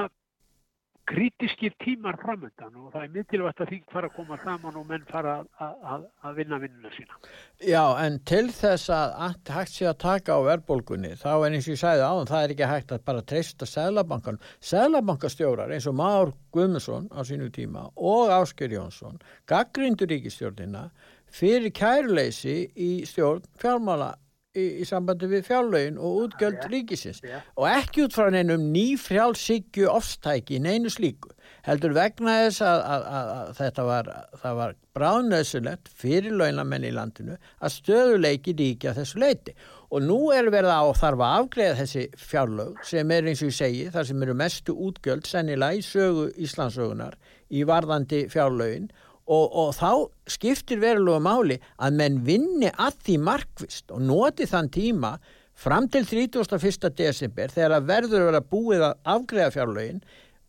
krítiskir 1.07 1.73
tímar 1.83 2.17
framöndan 2.19 2.75
og 2.75 2.91
það 2.93 3.03
er 3.05 3.13
mikilvægt 3.13 3.61
að 3.63 3.71
þing 3.71 3.85
fara 3.93 4.09
að 4.09 4.15
koma 4.17 4.37
saman 4.43 4.79
og 4.79 4.85
menn 4.89 5.05
fara 5.07 5.35
að 5.63 6.35
vinna 6.39 6.59
vinnuna 6.61 6.91
sína. 6.95 7.19
Já, 7.63 7.83
en 8.03 8.19
til 8.27 8.49
þess 8.51 8.91
að 8.93 9.15
hægt 9.55 9.73
sé 9.73 9.87
að 9.87 9.99
taka 10.03 10.35
á 10.35 10.39
verðbólgunni, 10.49 11.13
þá 11.19 11.29
er 11.31 11.55
eins 11.55 11.69
og 11.69 11.75
ég 11.75 11.81
sæði 11.81 12.05
áðan, 12.05 12.31
það 12.31 12.43
er 12.43 12.55
ekki 12.55 12.71
hægt 12.73 12.93
að 12.95 13.05
bara 13.07 13.25
treysta 13.31 13.69
Sælabankan. 13.69 14.41
Sælabankastjórar 14.59 15.73
eins 15.73 15.87
og 15.87 15.97
Már 15.97 16.35
Guðmusson 16.55 17.09
á 17.15 17.23
sínu 17.27 17.49
tíma 17.55 17.87
og 17.95 18.33
Ásker 18.35 18.75
Jónsson, 18.75 19.21
gaggrindur 19.47 20.11
ríkistjórnina 20.11 20.89
fyrir 21.31 21.71
kærleysi 21.75 22.65
í 22.75 22.91
stjórn 23.07 23.47
fjármála 23.61 24.15
í, 24.57 24.65
í 24.81 24.87
sambandi 24.87 25.29
við 25.31 25.45
fjárlögin 25.47 26.01
og 26.01 26.19
útgjöld 26.25 26.59
ja, 26.63 26.69
ríkisins. 26.73 27.21
ja. 27.23 27.41
og 27.55 27.69
ekki 27.71 28.05
út 28.07 28.17
frá 28.17 28.29
neinum 28.33 28.67
nýfrjálsíkju 28.73 29.89
ofstæki 29.93 30.61
neinu 30.63 30.91
slíku. 30.93 31.31
Heldur 31.67 31.95
vegna 31.95 32.33
þess 32.45 32.63
að, 32.63 32.81
að, 32.83 33.07
að, 33.17 33.31
að 33.37 33.49
þetta 33.57 33.87
var, 33.87 34.11
var 34.43 34.75
bráðnöðsulegt 34.97 35.89
fyrir 35.93 36.35
launamenn 36.39 36.85
í 36.87 36.93
landinu 36.95 37.35
að 37.59 37.73
stöðuleiki 37.75 38.55
ríkja 38.57 38.95
þessu 38.97 39.21
leiti 39.23 39.55
og 39.87 40.03
nú 40.03 40.19
er 40.35 40.49
verið 40.51 40.73
á 40.73 40.83
þarf 40.99 41.23
að 41.23 41.35
afgreða 41.41 41.79
þessi 41.81 42.05
fjárlög 42.19 42.79
sem 42.87 43.11
er 43.15 43.27
eins 43.29 43.43
og 43.43 43.51
ég 43.51 43.57
segi 43.57 43.83
þar 43.93 44.07
sem 44.09 44.23
eru 44.25 44.35
mestu 44.41 44.75
útgjöld 44.87 45.27
sennilega 45.27 45.79
í 45.79 45.83
sögu 45.85 46.27
Íslandsögunar 46.43 47.15
í 47.47 47.63
varðandi 47.67 48.25
fjárlögin 48.31 48.89
og, 48.89 49.05
og 49.27 49.73
þá 49.75 49.91
skiptir 50.31 50.79
verulega 50.79 51.23
máli 51.23 51.57
að 51.83 51.97
menn 51.99 52.21
vinni 52.27 52.69
að 52.71 53.01
því 53.03 53.17
markvist 53.27 53.91
og 53.91 54.05
noti 54.07 54.47
þann 54.47 54.71
tíma 54.71 55.17
fram 55.57 55.89
til 55.91 56.05
31. 56.05 56.93
desember 56.95 57.51
þegar 57.51 57.83
verður 57.83 58.21
að 58.21 58.31
vera 58.31 58.47
búið 58.53 58.87
að 58.87 58.97
afgreða 59.15 59.53
fjárlögin 59.55 60.01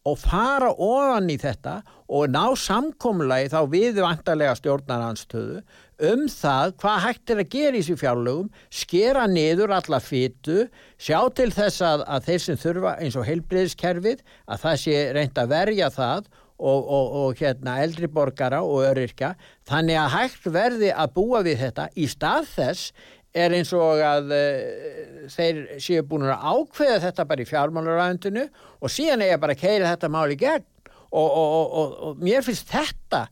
og 0.08 0.16
fara 0.20 0.70
ofan 0.72 1.28
í 1.32 1.36
þetta 1.40 1.80
og 2.08 2.30
ná 2.32 2.44
samkomlagi 2.56 3.50
þá 3.52 3.58
við 3.72 4.00
vantarlega 4.04 4.56
stjórnaranstöðu 4.56 5.62
um 6.08 6.26
það 6.30 6.74
hvað 6.78 7.00
hægt 7.04 7.32
er 7.32 7.40
að 7.42 7.50
gera 7.52 7.74
í 7.74 7.80
þessu 7.80 7.96
fjárlögum, 7.98 8.50
skera 8.70 9.24
niður 9.30 9.74
alla 9.74 9.98
fytu, 10.00 10.68
sjá 10.94 11.18
til 11.34 11.50
þess 11.54 11.82
að, 11.82 12.04
að 12.06 12.28
þeir 12.28 12.44
sem 12.44 12.60
þurfa 12.62 12.92
eins 13.02 13.18
og 13.18 13.26
heilbreyðskerfið 13.26 14.22
að 14.46 14.62
það 14.64 14.78
sé 14.84 15.00
reynd 15.16 15.42
að 15.42 15.50
verja 15.56 15.90
það 15.94 16.30
og, 16.58 16.80
og, 16.82 17.14
og 17.22 17.38
hérna 17.38 17.78
eldri 17.84 18.10
borgara 18.10 18.60
og 18.66 18.82
öryrkja. 18.90 19.34
Þannig 19.68 20.00
að 20.02 20.10
hægt 20.16 20.50
verði 20.54 20.90
að 20.92 21.14
búa 21.14 21.44
við 21.46 21.62
þetta. 21.62 21.88
Í 21.94 22.08
stað 22.10 22.50
þess 22.56 22.92
er 23.38 23.54
eins 23.54 23.70
og 23.76 24.02
að 24.02 24.34
uh, 24.34 25.28
þeir 25.32 25.62
séu 25.84 26.04
búin 26.08 26.26
að 26.28 26.48
ákveða 26.52 27.00
þetta 27.06 27.28
bara 27.30 27.44
í 27.44 27.48
fjármálaræðundinu 27.48 28.48
og 28.82 28.92
síðan 28.92 29.22
er 29.22 29.34
ég 29.36 29.42
bara 29.42 29.54
að 29.56 29.62
keira 29.62 29.94
þetta 29.94 30.12
mál 30.12 30.28
í 30.34 30.40
gegn. 30.40 30.66
Og, 31.08 31.28
og 32.04 32.18
mér 32.20 32.42
finnst 32.44 32.68
þetta 32.68 33.22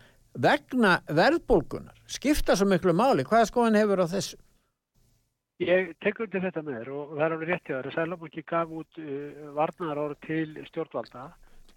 vegna 0.40 0.94
verðbólkunar 1.12 1.96
skipta 2.06 2.56
svo 2.56 2.68
miklu 2.70 2.94
máli, 2.96 3.26
hvaða 3.26 3.48
skoðan 3.50 3.78
hefur 3.80 4.04
á 4.04 4.06
þessu? 4.10 4.38
Ég 5.62 5.94
tek 6.04 6.18
undir 6.20 6.42
þetta 6.44 6.62
með 6.62 6.78
þér 6.78 6.90
og 6.92 7.12
það 7.14 7.22
er 7.24 7.34
alveg 7.34 7.50
réttið 7.50 7.76
að 7.78 8.26
ekki 8.28 8.42
gaf 8.50 8.72
út 8.76 8.98
uh, 9.00 9.52
varnar 9.56 10.00
ára 10.02 10.16
til 10.26 10.48
stjórnvalda 10.68 11.30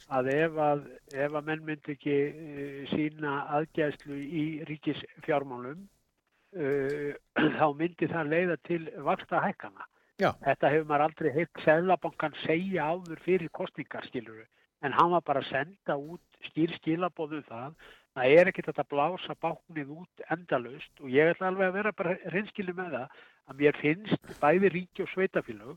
að 0.10 0.32
ef 0.34 0.60
að, 0.66 0.84
ef 1.14 1.38
að 1.38 1.48
menn 1.52 1.66
myndi 1.68 1.96
ekki 1.96 2.18
uh, 2.30 2.82
sína 2.94 3.36
aðgæðslu 3.60 4.18
í 4.18 4.46
ríkisfjármálum 4.70 5.84
uh, 5.84 7.12
þá 7.60 7.66
myndi 7.78 8.10
það 8.12 8.34
leiða 8.34 8.60
til 8.70 8.84
vaksta 9.06 9.44
hækkana. 9.46 9.88
Já. 10.20 10.34
Þetta 10.44 10.74
hefur 10.74 10.88
maður 10.90 11.06
aldrei 11.08 11.30
heilt 11.38 11.62
Sæðlabankan 11.64 12.34
segja 12.44 12.90
áður 12.92 13.22
fyrir 13.24 13.52
kostningar 13.56 14.08
skiluru 14.10 14.44
en 14.84 14.96
hann 14.96 15.14
var 15.14 15.24
bara 15.28 15.44
að 15.44 15.52
senda 15.52 15.96
út 15.96 16.44
skýr 16.50 16.74
skilabóðu 16.78 17.40
um 17.40 17.48
það 17.48 17.90
það 18.18 18.36
er 18.36 18.52
ekkert 18.52 18.82
að 18.82 18.90
blása 18.94 19.36
báknið 19.44 19.92
út 19.96 20.24
endalust 20.34 21.04
og 21.04 21.12
ég 21.14 21.34
ætla 21.34 21.52
alveg 21.52 21.70
að 21.70 21.78
vera 21.80 21.96
bara 21.96 22.16
reynskilni 22.34 22.76
með 22.76 22.96
það 22.96 23.20
að 23.52 23.62
mér 23.62 23.80
finnst 23.82 24.32
bæði 24.42 24.72
ríki 24.76 25.06
og 25.06 25.12
sveitafélög 25.14 25.76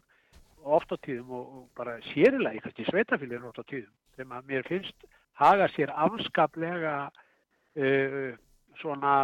ofta 0.78 0.98
tíðum 1.02 1.34
og, 1.38 1.50
bara 1.78 1.98
sérilega 2.12 2.58
í 2.58 2.62
kannski 2.64 2.86
sveitafélagin 2.88 3.50
ofta 3.50 3.66
tíðum 3.66 3.92
sem 4.16 4.32
að 4.34 4.48
mér 4.50 4.66
finnst 4.68 5.06
haga 5.40 5.68
sér 5.74 5.92
afskaplega 6.06 6.96
uh, 7.08 8.32
svona 8.80 9.22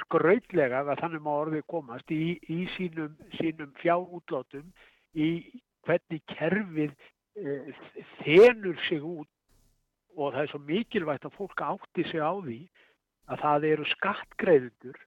skrautlega 0.00 0.82
að 0.82 1.00
þannig 1.02 1.24
má 1.24 1.32
orðið 1.34 1.66
komast 1.70 2.10
í, 2.10 2.36
í 2.50 2.64
sínum, 2.74 3.14
sínum 3.38 3.70
fjárútlátum 3.82 4.72
í 5.14 5.30
hvernig 5.86 6.24
kerfið 6.34 6.94
uh, 6.94 7.86
þenur 8.24 8.80
sig 8.88 9.04
út. 9.04 9.30
Og 10.14 10.30
það 10.30 10.44
er 10.44 10.50
svo 10.52 10.60
mikilvægt 10.62 11.24
að 11.26 11.34
fólk 11.34 11.62
átti 11.66 12.04
sig 12.06 12.22
á 12.22 12.30
því 12.38 12.60
að 13.34 13.40
það 13.42 13.64
eru 13.72 13.86
skattgreðundur 13.90 15.00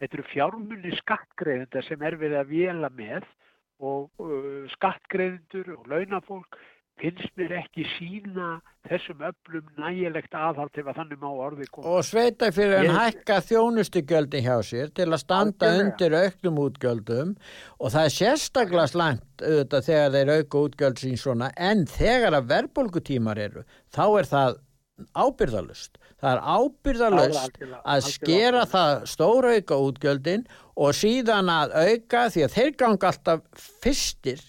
þetta 0.00 0.18
eru 0.18 0.26
fjármunni 0.32 0.92
skattgreðundar 0.98 1.86
sem 1.86 2.02
er 2.04 2.16
verið 2.20 2.40
að 2.40 2.52
vela 2.52 2.90
með 2.94 3.26
og 3.84 4.22
uh, 4.22 4.64
skattgreðendur 4.74 5.74
og 5.78 5.88
launafólk 5.90 6.58
finnst 7.00 7.30
mér 7.38 7.52
ekki 7.58 7.84
sína 7.96 8.58
þessum 8.88 9.22
öflum 9.26 9.70
nægilegt 9.80 10.34
aðhald 10.36 10.76
ef 10.78 10.90
að 10.90 10.98
þannig 11.00 11.20
má 11.22 11.28
orðið 11.30 11.70
koma. 11.72 11.94
Og 11.96 12.06
sveita 12.06 12.50
fyrir 12.54 12.84
en 12.84 12.92
hækka 12.94 13.40
þjónustugöldi 13.48 14.42
hjá 14.44 14.54
sér 14.66 14.92
til 14.94 15.08
að 15.08 15.22
standa 15.22 15.70
Algjörlega. 15.70 15.88
undir 15.88 16.16
auknum 16.20 16.60
útgöldum 16.64 17.34
og 17.80 17.94
það 17.94 18.10
er 18.10 18.14
sérstaklega 18.18 18.86
slangt 18.92 19.44
auðvitað 19.44 19.88
þegar 19.88 20.14
þeir 20.16 20.32
auka 20.38 20.62
útgöld 20.68 21.02
sín 21.02 21.20
svona 21.20 21.50
en 21.56 21.84
þegar 21.90 22.38
að 22.38 22.48
verðbólkutímar 22.54 23.42
eru 23.48 23.66
þá 23.94 24.04
er 24.06 24.30
það 24.30 24.62
ábyrðalust. 25.18 25.98
Það 26.22 26.30
er 26.30 26.42
ábyrðalust 26.54 27.62
að 27.82 28.04
skera 28.06 28.64
það 28.70 28.92
stóra 29.10 29.56
auka 29.58 29.78
útgöldin 29.88 30.44
og 30.78 30.94
síðan 30.96 31.50
að 31.52 31.74
auka 31.74 32.28
því 32.30 32.44
að 32.46 32.54
þeir 32.54 32.76
ganga 32.80 33.10
alltaf 33.10 33.64
fyrstir 33.82 34.44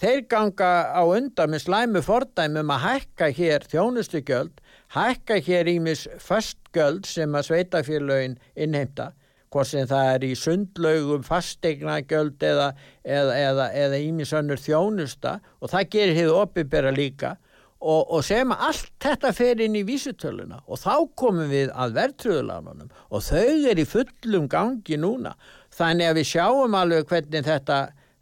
þeir 0.00 0.24
ganga 0.32 0.72
á 0.96 1.02
undan 1.04 1.52
með 1.52 1.64
slæmu 1.66 2.02
fordæmum 2.04 2.72
að 2.74 2.84
hækka 2.86 3.30
hér 3.36 3.66
þjónustugjöld, 3.70 4.60
hækka 4.96 5.40
hér 5.46 5.70
ímis 5.76 6.06
fastgjöld 6.18 7.08
sem 7.08 7.34
að 7.36 7.50
sveitafélagin 7.50 8.38
innheimta 8.56 9.12
hvort 9.50 9.66
sem 9.66 9.86
það 9.90 10.08
er 10.14 10.24
í 10.28 10.34
sundlaugum 10.38 11.22
fastegnagjöld 11.26 12.42
eða 12.46 12.72
eða 13.04 13.98
ímis 13.98 14.34
önnur 14.36 14.60
þjónusta 14.62 15.38
og 15.58 15.72
það 15.72 15.88
gerir 15.94 16.18
hefur 16.20 16.42
opibera 16.44 16.92
líka. 16.94 17.36
Og, 17.80 18.10
og 18.12 18.20
sem 18.20 18.50
allt 18.52 18.90
þetta 19.00 19.30
fer 19.32 19.62
inn 19.64 19.78
í 19.78 19.86
vísutöluna 19.88 20.58
og 20.68 20.82
þá 20.82 20.94
komum 21.16 21.48
við 21.48 21.70
að 21.72 21.94
verðtröðulánunum 21.96 22.90
og 23.08 23.22
þau 23.24 23.70
er 23.70 23.80
í 23.80 23.86
fullum 23.88 24.50
gangi 24.52 24.98
núna. 25.00 25.32
Þannig 25.72 26.10
að 26.10 26.18
við 26.20 26.28
sjáum 26.28 26.76
alveg 26.76 27.08
hvernig 27.08 27.46
þetta, 27.46 27.78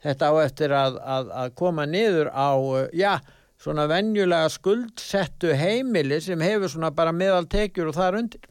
þetta 0.09 0.31
á 0.33 0.35
eftir 0.43 0.75
að, 0.77 1.01
að, 1.17 1.33
að 1.43 1.55
koma 1.61 1.85
niður 1.89 2.31
á, 2.33 2.51
já, 2.97 3.13
svona 3.61 3.89
venjulega 3.91 4.49
skuldsettu 4.53 5.55
heimili 5.59 6.21
sem 6.25 6.41
hefur 6.43 6.73
svona 6.73 6.93
bara 6.95 7.15
meðal 7.15 7.47
tekjur 7.51 7.91
og 7.91 7.99
það 7.99 8.09
er 8.09 8.19
undir. 8.23 8.49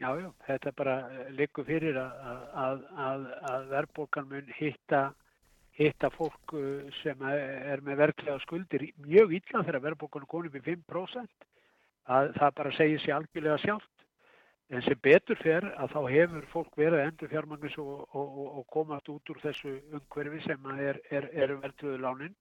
Já, 0.00 0.10
já, 0.16 0.28
þetta 0.46 0.72
bara 0.78 0.94
likur 1.36 1.66
fyrir 1.68 1.98
að, 2.00 2.84
að 2.96 3.66
verðbólkan 3.68 4.30
mun 4.30 4.54
hitta, 4.56 5.10
hitta 5.76 6.08
fólk 6.14 6.54
uh, 6.56 6.86
sem 7.02 7.20
er 7.28 7.82
með 7.84 8.00
verklega 8.06 8.40
skuldir 8.46 8.86
mjög 9.04 9.36
illa 9.36 9.60
þegar 9.66 9.84
verðbólkan 9.90 10.24
er 10.24 10.32
konið 10.32 10.56
við 10.56 10.70
5%. 10.72 11.48
Að 12.10 12.32
það 12.38 12.54
bara 12.56 12.72
segir 12.78 13.02
sér 13.04 13.18
algjörlega 13.18 13.60
sjálft 13.60 13.99
En 14.70 14.82
sem 14.86 14.98
betur 15.02 15.38
fer 15.42 15.64
að 15.82 15.94
þá 15.94 16.00
hefur 16.12 16.44
fólk 16.52 16.76
verið 16.78 17.00
endur 17.02 17.30
fjármangis 17.32 17.74
og, 17.82 18.04
og, 18.14 18.36
og 18.60 18.66
komast 18.70 19.08
út 19.10 19.32
úr 19.32 19.40
þessu 19.42 19.72
umhverfi 19.98 20.42
sem 20.44 20.68
er, 20.76 21.00
er, 21.10 21.26
er 21.34 21.56
verðtröðulánin 21.64 22.36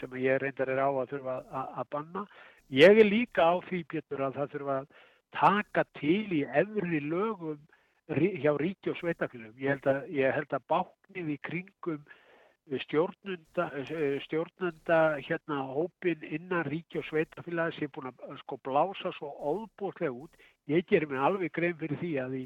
sem 0.00 0.18
ég 0.20 0.40
reyndar 0.42 0.72
er 0.72 0.82
á 0.84 0.88
að 0.90 1.14
þurfa 1.14 1.36
að 1.62 1.88
banna. 1.94 2.26
Ég 2.72 3.00
er 3.00 3.08
líka 3.08 3.48
á 3.48 3.56
því 3.68 3.82
Pétur 3.88 4.24
að 4.26 4.36
það 4.40 4.52
þurfa 4.56 4.76
að 4.82 4.90
taka 5.38 5.84
til 5.96 6.36
í 6.36 6.42
efri 6.60 7.00
lögum 7.06 7.60
hjá 8.12 8.52
ríki 8.60 8.92
og 8.92 8.98
sveitafélum. 9.00 9.56
Ég 9.56 9.72
held 9.72 9.88
að, 9.88 10.58
að 10.58 10.68
báknið 10.68 11.32
í 11.32 11.38
kringum 11.48 12.04
stjórnunda, 12.84 13.68
stjórnunda 14.26 14.98
hérna 15.18 15.62
hópin 15.74 16.22
innan 16.22 16.64
ríki 16.64 16.98
og 17.00 17.06
sveitafélagi 17.08 17.78
sem 17.78 17.88
er 17.88 17.94
búin 17.94 18.10
að 18.10 18.36
sko 18.44 18.58
blása 18.62 19.12
svo 19.18 19.32
óbúslega 19.52 20.12
út. 20.12 20.30
Ég 20.70 20.86
gerir 20.86 21.08
mig 21.10 21.18
alveg 21.18 21.52
grein 21.52 21.76
fyrir 21.80 21.98
því 21.98 22.12
að 22.22 22.36
í 22.38 22.44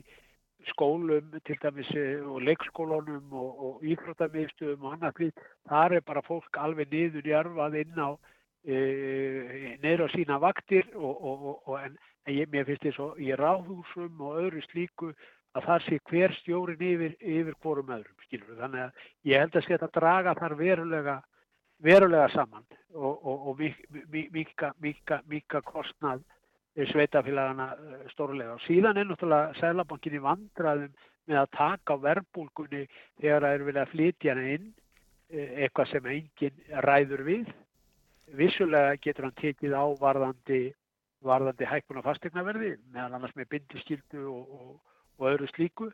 skólum 0.70 1.35
til 1.44 1.59
dæmis 1.62 1.90
eh, 1.94 2.22
og 2.24 2.40
leikskólunum 2.42 3.33
og, 3.33 3.50
og 3.66 3.85
íþróttamiðstöðum 3.85 4.87
og 4.87 4.96
annað 4.96 5.18
því 5.18 5.29
þar 5.68 5.96
er 5.98 6.07
bara 6.07 6.24
fólk 6.26 6.59
alveg 6.59 6.90
niður 6.90 7.31
jarfað 7.31 7.79
inn 7.83 8.00
á 8.00 8.11
e, 8.64 8.76
niður 9.83 10.07
á 10.07 10.14
sína 10.14 10.40
vaktir 10.42 10.88
og, 10.96 11.22
og, 11.66 11.76
en, 11.79 11.98
en 12.26 12.35
ég, 12.35 12.50
mér 12.50 12.66
finnst 12.66 12.88
þess 12.88 13.05
að 13.05 13.22
í 13.22 13.33
ráðhúsum 13.38 14.24
og 14.26 14.40
öðru 14.42 14.64
slíku 14.70 15.12
að 15.57 15.66
það 15.71 15.87
sé 15.87 15.99
hver 16.11 16.37
stjórin 16.40 16.87
yfir, 16.90 17.16
yfir 17.21 17.59
hvorum 17.62 17.92
öðrum 17.97 18.25
skilur. 18.27 18.57
þannig 18.61 18.85
að 18.85 19.03
ég 19.31 19.42
held 19.42 19.57
að 19.57 19.69
þetta 19.73 19.90
draga 19.97 20.37
þar 20.38 20.57
verulega 20.61 21.16
verulega 21.85 22.29
saman 22.33 22.64
og 22.97 23.61
mika 24.81 25.61
kostnað 25.64 26.25
sveitafélagana 26.85 27.71
eh, 27.73 28.09
stórlega. 28.12 28.57
Og 28.57 28.64
síðan 28.66 29.01
er 29.01 29.09
náttúrulega 29.09 29.55
Sælabankin 29.61 30.19
í 30.19 30.23
vandraðum 30.25 30.97
með 31.27 31.38
að 31.40 31.53
taka 31.57 31.97
á 31.97 32.05
verbulgunni 32.05 32.83
þegar 33.21 33.47
það 33.47 33.55
er 33.55 33.64
vilja 33.69 33.85
að 33.85 33.92
flytja 33.95 34.35
hana 34.35 34.51
inn, 34.57 34.66
eh, 35.31 35.55
eitthvað 35.64 35.92
sem 35.92 36.11
enginn 36.12 36.61
ræður 36.87 37.25
við. 37.31 37.55
Vissulega 38.37 38.99
getur 39.01 39.29
hann 39.29 39.40
tekið 39.40 39.73
á 39.73 39.85
varðandi, 40.03 40.61
varðandi 41.25 41.71
hækkun 41.71 42.03
og 42.03 42.07
fastegnaverði, 42.11 42.75
meðal 42.92 43.16
annars 43.16 43.37
með 43.38 43.51
bindiskildu 43.55 44.27
og, 44.33 44.53
og, 44.61 44.96
og 45.18 45.31
öðru 45.33 45.48
slíku. 45.52 45.92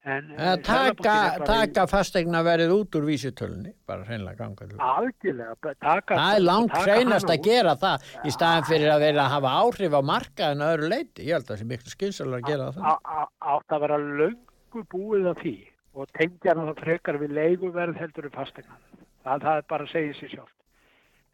En, 0.00 0.30
en 0.32 0.40
eh, 0.40 0.62
taka, 0.64 1.14
taka 1.44 1.82
fastegna 1.84 2.40
verið 2.40 2.70
út 2.72 2.96
úr 2.96 3.04
vísutölunni 3.04 3.74
bara 3.84 4.06
hreinlega 4.08 4.46
ganga 4.46 4.68
algjörlega 4.80 5.74
taka, 5.76 6.16
það 6.16 6.36
er 6.38 6.44
langt 6.46 6.76
hreinast 6.86 7.28
að 7.28 7.42
gera 7.44 7.74
það 7.82 8.06
ja, 8.06 8.22
í 8.24 8.32
staðan 8.32 8.64
fyrir 8.70 8.94
að 8.94 9.04
vera 9.04 9.26
að 9.26 9.34
hafa 9.34 9.50
áhrif 9.60 9.96
á 10.00 10.02
markaðinu 10.12 10.68
öðru 10.70 10.88
leiti 10.94 11.26
ég 11.26 11.36
held 11.36 11.44
að 11.44 11.52
það 11.52 11.60
sé 11.60 11.68
miklu 11.74 11.92
skynsalega 11.92 12.40
að 12.40 12.48
gera 12.48 12.70
það. 12.78 13.28
átt 13.52 13.76
að 13.76 13.84
vera 13.84 13.98
löngu 14.22 14.84
búið 14.96 15.28
af 15.34 15.44
því 15.44 15.54
og 15.92 16.16
tengja 16.16 16.54
hann 16.54 16.72
að 16.72 16.80
frekar 16.86 17.20
við 17.20 17.36
leiguverð 17.36 18.00
heldur 18.00 18.30
um 18.30 18.34
fastegna 18.38 18.80
það, 19.20 19.44
það 19.44 19.62
bara 19.74 19.90
segja 19.92 20.16
sér 20.16 20.34
sjálf 20.38 20.56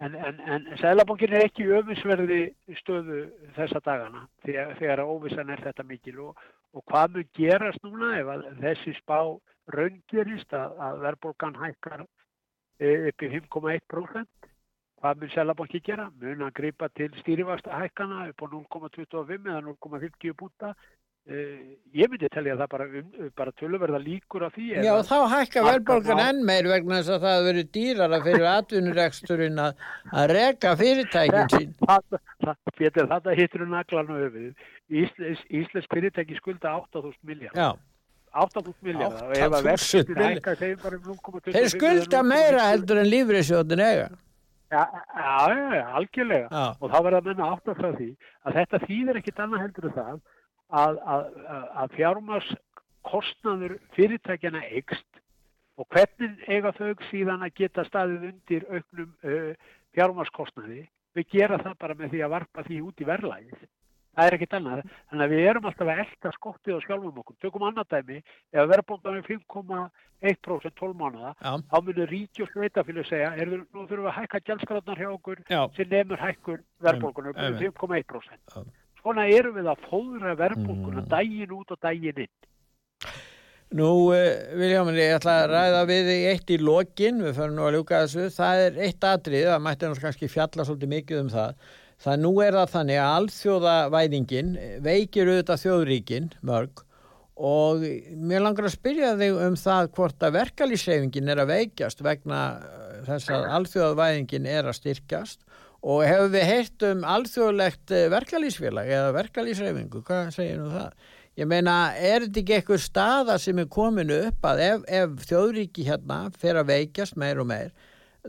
en, 0.02 0.14
en, 0.14 0.42
en 0.42 0.68
Sælabankin 0.82 1.38
er 1.38 1.46
ekki 1.46 1.70
öfisverði 1.78 2.42
stöðu 2.82 3.22
þessa 3.56 3.80
dagana 3.84 4.26
þegar, 4.44 4.74
þegar 4.80 5.06
óvissan 5.06 5.54
er 5.54 5.62
þetta 5.70 5.86
mikil 5.86 6.18
og 6.28 6.46
Og 6.76 6.84
hvað 6.90 7.14
mun 7.14 7.28
gerast 7.36 7.84
núna 7.86 8.10
ef 8.20 8.28
þessi 8.60 8.92
spá 8.98 9.18
raungerist 9.72 10.52
að, 10.54 10.74
að 10.86 10.98
verðbólgan 11.06 11.56
hækkar 11.62 12.02
e, 12.04 12.90
upp 13.10 13.24
í 13.24 13.30
5,1%? 13.32 14.50
Hvað 15.00 15.22
mun 15.22 15.32
Selabanki 15.32 15.80
gera? 15.84 16.10
Mun 16.20 16.44
að 16.44 16.54
gripa 16.60 16.88
til 16.92 17.08
stýrifasta 17.22 17.80
hækkana 17.80 18.26
upp 18.30 18.44
á 18.44 18.46
0,25 18.52 19.48
eða 19.48 19.62
0,50 19.64 20.36
búta? 20.36 20.74
Uh, 21.26 21.74
ég 21.90 22.06
myndi 22.06 22.28
að 22.28 22.36
tellja 22.36 22.54
það 22.60 22.68
bara, 22.70 22.84
um, 23.00 23.30
bara 23.34 23.52
tölverða 23.58 23.98
líkur 23.98 24.44
af 24.46 24.52
því 24.54 24.66
Já 24.86 24.92
þá 25.08 25.16
hækka 25.32 25.64
verðbólgan 25.66 26.20
enn 26.22 26.44
meir 26.46 26.68
vegna 26.70 27.00
þess 27.00 27.16
að 27.16 27.24
það 27.24 27.34
hefur 27.34 27.48
verið 27.48 27.70
dýrara 27.74 28.20
fyrir 28.22 28.46
atvinnureksturinn 28.52 29.58
að, 29.64 29.82
að 30.22 30.26
reka 30.36 30.74
fyrirtækin 30.78 31.50
sín. 31.50 31.72
Þetta 32.78 33.34
hittur 33.40 33.64
um 33.66 33.74
naglan 33.74 34.12
og 34.14 34.22
öfið 34.28 34.52
Íslensk, 35.02 35.50
Íslensk 35.50 35.96
fyrirtæki 35.96 36.38
skulda 36.38 36.76
8.000 36.94 37.18
miljard 37.26 37.82
8.000 38.36 38.78
miljard 38.86 39.18
Þeir 41.50 41.68
skulda 41.74 42.22
meira 42.22 42.70
heldur 42.70 43.02
en 43.02 43.10
lífriðsjóðin 43.10 43.82
eiga. 43.82 44.06
Já, 44.70 44.82
já, 44.92 45.74
já, 45.74 45.84
algjörlega. 45.94 46.48
Já. 46.50 46.64
og 46.78 46.90
þá 46.90 46.96
verða 47.02 47.18
að 47.18 47.28
menna 47.32 47.50
átt 47.54 47.68
af 47.70 47.82
því 47.82 48.08
að 48.46 48.56
þetta 48.60 48.82
þýðir 48.86 49.20
ekkit 49.24 49.42
annað 49.44 49.62
heldur 49.66 49.90
en 49.90 49.94
það 49.98 50.16
að, 50.70 50.98
að, 51.14 51.31
að 51.83 51.94
fjármarskostnaður 51.96 53.76
fyrirtækjana 53.96 54.64
eikst 54.70 55.22
og 55.76 55.88
hvernig 55.92 56.42
eiga 56.48 56.72
þau 56.76 56.92
síðan 57.11 57.44
að 57.46 57.57
geta 57.61 57.85
staðið 57.87 58.29
undir 58.33 58.68
auknum 58.72 59.11
uh, 59.22 59.72
fjármarskostnaði 59.96 60.87
við 61.16 61.33
gera 61.33 61.61
það 61.62 61.81
bara 61.81 61.98
með 61.98 62.14
því 62.14 62.22
að 62.24 62.35
varpa 62.37 62.64
því 62.66 62.81
út 62.88 63.02
í 63.02 63.09
verðlægið 63.09 63.66
það 64.16 64.29
er 64.29 64.37
ekkit 64.37 64.57
annað, 64.57 64.83
þannig 65.11 65.24
að 65.26 65.35
við 65.35 65.46
erum 65.50 65.66
alltaf 65.68 65.90
að 65.92 66.02
elda 66.05 66.33
skottið 66.35 66.76
og 66.76 66.85
skjálfum 66.85 67.20
okkur, 67.20 67.37
tökum 67.44 67.66
annað 67.68 67.90
dæmi. 67.92 68.22
Ef 68.55 68.70
verðbóndan 68.70 69.18
er 69.18 69.26
5,1% 69.26 70.79
12 70.81 70.96
mánuða, 71.02 71.35
Já. 71.37 71.52
þá 71.68 71.76
munir 71.85 72.11
ríki 72.12 72.44
og 72.46 72.50
sveitafélag 72.55 73.09
segja, 73.11 73.35
er, 73.37 73.52
nú 73.52 73.85
þurfum 73.85 74.07
við 74.07 74.11
að 74.12 74.18
hækka 74.22 74.42
gjaldskráðnar 74.48 75.02
hjá 75.02 75.11
okkur 75.12 75.44
Já. 75.44 75.61
sem 75.76 75.92
nefnur 75.92 76.24
hækkun 76.24 76.64
verðbóngunum 76.87 77.37
5,1% 77.61 78.64
svona 79.07 79.29
erum 79.31 79.55
við 79.55 79.71
að 79.71 79.87
fóðra 79.87 80.35
verðbólkuna 80.40 81.05
mm. 81.05 81.09
dægin 81.12 81.57
út 81.57 81.73
og 81.75 81.81
dægin 81.87 82.23
inn. 82.27 82.35
Nú, 83.77 83.88
uh, 84.14 84.21
Viljáman, 84.59 84.99
ég 84.99 85.16
ætla 85.16 85.40
að 85.42 85.49
ræða 85.53 85.81
við 85.90 86.11
þig 86.11 86.27
eitt 86.31 86.53
í 86.55 86.59
lokin, 86.62 87.23
við 87.27 87.38
förum 87.38 87.57
nú 87.59 87.66
að 87.66 87.77
ljúka 87.77 88.03
þessu, 88.05 88.29
það 88.35 88.62
er 88.66 88.81
eitt 88.87 89.07
atrið, 89.07 89.49
það 89.51 89.64
mætti 89.64 89.83
náttúrulega 89.83 90.07
kannski 90.07 90.31
fjalla 90.31 90.66
svolítið 90.66 90.92
mikið 90.92 91.23
um 91.23 91.31
það, 91.35 91.69
það 92.07 92.21
nú 92.23 92.33
er 92.45 92.59
það 92.61 92.75
þannig 92.75 93.01
að 93.03 93.14
alþjóðavæðingin 93.16 94.53
veikir 94.87 95.33
auðvitað 95.33 95.62
þjóðríkin 95.64 96.29
mörg 96.47 96.85
og 97.37 97.83
mér 98.16 98.45
langar 98.47 98.69
að 98.69 98.77
spyrja 98.79 99.12
þig 99.21 99.42
um 99.45 99.57
það 99.61 99.90
hvort 99.99 100.25
að 100.25 100.38
verkalýsreifingin 100.38 101.33
er 101.35 101.42
að 101.42 101.53
veikjast 101.53 102.01
vegna 102.05 102.40
þess 103.05 103.33
að 103.35 103.49
alþjóðavæðingin 103.59 104.49
er 104.49 104.71
að 104.71 104.79
styrkjast 104.79 105.42
og 105.87 106.03
hefur 106.03 106.33
við 106.35 106.49
heilt 106.51 106.87
um 106.88 107.05
alþjóðlegt 107.07 107.94
eh, 107.94 108.09
verkalýsfélag 108.11 108.90
eða 108.90 109.12
verkalýsreifingu, 109.20 110.03
hvað 110.07 110.33
segir 110.35 110.59
nú 110.59 110.72
það? 110.75 111.12
Ég 111.37 111.49
meina, 111.51 111.75
er 111.94 112.25
þetta 112.25 112.40
ekki 112.40 112.55
eitthvað 112.57 112.81
staða 112.81 113.37
sem 113.38 113.59
er 113.61 113.68
kominu 113.70 114.16
upp 114.31 114.46
að 114.49 114.62
ef, 114.64 114.87
ef 114.88 115.27
þjóðríki 115.29 115.85
hérna 115.87 116.22
fer 116.40 116.57
að 116.57 116.70
veikjast 116.72 117.18
meir 117.20 117.42
og 117.42 117.51
meir, 117.51 117.75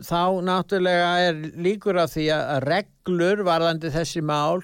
þá 0.03 0.43
náttúrulega 0.45 1.13
er 1.29 1.39
líkur 1.55 1.97
af 2.03 2.11
því 2.13 2.27
að 2.35 2.65
reglur 2.67 3.45
varðandi 3.47 3.93
þessi 3.95 4.21
mál 4.21 4.59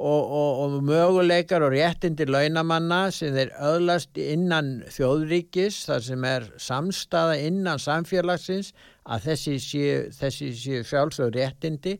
og, 0.00 0.22
og, 0.22 0.62
og 0.62 0.78
möguleikar 0.86 1.66
og 1.66 1.74
réttindir 1.74 2.30
launamanna 2.32 3.02
sem 3.12 3.34
þeir 3.34 3.52
öðlast 3.72 4.22
innan 4.22 4.78
þjóðríkis, 4.94 5.82
þar 5.90 6.06
sem 6.06 6.24
er 6.30 6.48
samstaða 6.62 7.36
innan 7.50 7.82
samfélagsins, 7.82 8.72
að 9.04 9.28
þessi 9.28 9.58
séu, 9.66 10.84
sjálfsögur 10.86 11.36
réttindi 11.36 11.98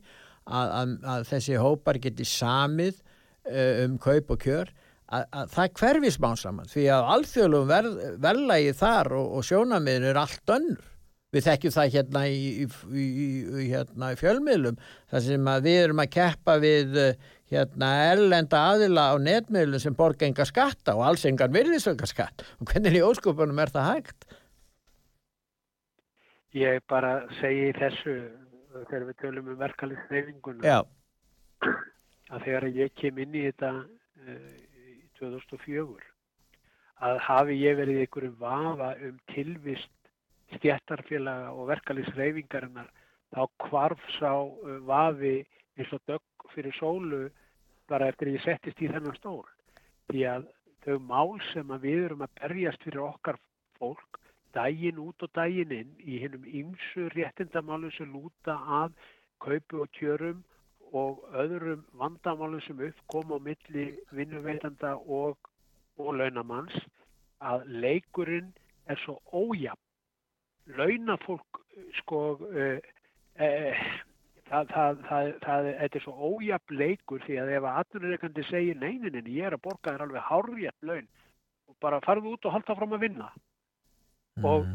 að, 0.51 0.75
að, 0.81 0.93
að 1.15 1.25
þessi 1.31 1.57
hópar 1.61 1.99
geti 2.03 2.27
samið 2.27 3.01
uh, 3.01 3.83
um 3.85 3.97
kaup 4.01 4.35
og 4.35 4.45
kjör 4.45 4.71
að, 5.11 5.25
að 5.25 5.51
það 5.55 5.73
hverfi 5.81 6.13
smá 6.15 6.29
saman 6.39 6.71
því 6.71 6.87
að 6.95 7.09
alþjóðlum 7.15 7.67
verð, 7.71 7.99
verðlægi 8.23 8.77
þar 8.79 9.13
og, 9.19 9.35
og 9.37 9.47
sjónamiðin 9.47 10.09
er 10.11 10.21
allt 10.21 10.55
önnur 10.55 10.87
við 11.31 11.45
þekkjum 11.47 11.75
það 11.75 11.93
hérna 11.95 12.23
í, 12.27 12.39
í, 12.63 13.03
í, 13.07 13.67
hérna 13.71 14.11
fjölmiðlum 14.19 14.79
þar 15.11 15.23
sem 15.27 15.53
við 15.63 15.77
erum 15.85 16.03
að 16.03 16.11
keppa 16.17 16.57
við 16.59 16.99
hérna 17.51 17.91
erlenda 18.11 18.65
aðila 18.73 19.07
á 19.11 19.15
netmiðlum 19.19 19.83
sem 19.83 19.95
borga 19.95 20.27
enga 20.27 20.47
skatta 20.47 20.95
og 20.97 21.05
alls 21.07 21.25
engan 21.27 21.55
virðisöka 21.55 22.07
skatt 22.09 22.43
og 22.59 22.71
hvernig 22.71 22.99
í 22.99 23.03
óskupunum 23.05 23.59
er 23.63 23.71
það 23.71 23.89
hægt? 23.93 24.27
Ég 26.55 26.83
bara 26.91 27.21
segi 27.39 27.71
þessu 27.79 28.15
þegar 28.71 29.07
við 29.09 29.19
tölum 29.21 29.49
um 29.51 29.59
verkefliðsreifinguna 29.61 30.77
að 32.31 32.45
þegar 32.45 32.67
ég 32.75 32.93
kem 32.99 33.19
inn 33.23 33.35
í 33.35 33.43
þetta 33.49 33.71
uh, 33.81 34.53
í 34.91 34.95
2004 35.19 36.07
að 37.01 37.19
hafi 37.25 37.57
ég 37.57 37.77
verið 37.79 38.03
einhverjum 38.03 38.37
vafa 38.39 38.91
um 39.07 39.17
tilvist 39.33 40.11
stjættarfélaga 40.55 41.51
og 41.55 41.69
verkefliðsreifingarinnar 41.71 42.89
þá 43.35 43.41
kvarf 43.65 44.07
sá 44.17 44.31
uh, 44.31 44.77
vafi 44.87 45.39
eins 45.77 45.93
og 45.95 46.03
dögg 46.07 46.49
fyrir 46.55 46.75
sólu 46.77 47.25
bara 47.91 48.07
eftir 48.11 48.31
ég 48.31 48.43
settist 48.45 48.79
í 48.83 48.89
þennan 48.91 49.17
stól. 49.17 49.43
Því 50.11 50.25
að 50.31 50.47
þau 50.85 50.97
mál 51.03 51.37
sem 51.51 51.71
að 51.73 51.87
við 51.87 52.05
erum 52.07 52.25
að 52.25 52.35
berjast 52.39 52.83
fyrir 52.85 53.03
okkar 53.05 53.39
fólk 53.79 54.20
dægin 54.55 54.99
út 54.99 55.23
og 55.25 55.33
dægin 55.35 55.71
inn 55.71 55.91
í 55.99 56.19
hennum 56.23 56.45
ymsu 56.45 57.07
réttindamálu 57.15 57.91
sem 57.97 58.13
lúta 58.13 58.55
af 58.81 58.91
kaupu 59.41 59.81
og 59.85 59.91
kjörum 59.97 60.43
og 60.93 61.23
öðrum 61.43 61.83
vandamálu 61.99 62.59
sem 62.65 62.81
uppkom 62.87 63.31
á 63.31 63.37
milli 63.39 63.85
vinnuveitanda 64.11 64.95
og, 64.95 65.37
og 65.97 66.13
launamanns 66.19 66.75
að 67.41 67.65
leikurinn 67.83 68.51
er 68.85 68.99
svo 69.05 69.17
ójafn. 69.33 69.81
Launafólk 70.77 71.61
sko 72.01 72.21
uh, 72.35 72.77
uh, 73.39 73.85
það, 74.51 74.73
það, 74.73 74.99
það, 75.07 75.29
það 75.45 75.69
er 75.71 76.03
svo 76.03 76.13
ójafn 76.31 76.77
leikur 76.81 77.23
því 77.25 77.39
að 77.41 77.53
ef 77.55 77.67
að 77.67 77.79
aðnurreikandi 77.81 78.45
segir 78.49 78.79
neyninni 78.81 79.37
ég 79.37 79.47
er 79.47 79.57
að 79.57 79.63
borga 79.67 79.95
þér 79.95 80.05
alveg 80.07 80.27
hárjætt 80.27 80.87
laun 80.89 81.07
og 81.71 81.77
bara 81.83 82.01
farðu 82.05 82.35
út 82.35 82.45
og 82.45 82.55
halda 82.57 82.75
fram 82.77 82.95
að 82.97 83.05
vinna 83.07 83.29
mm. 84.39 84.47
og 84.47 84.67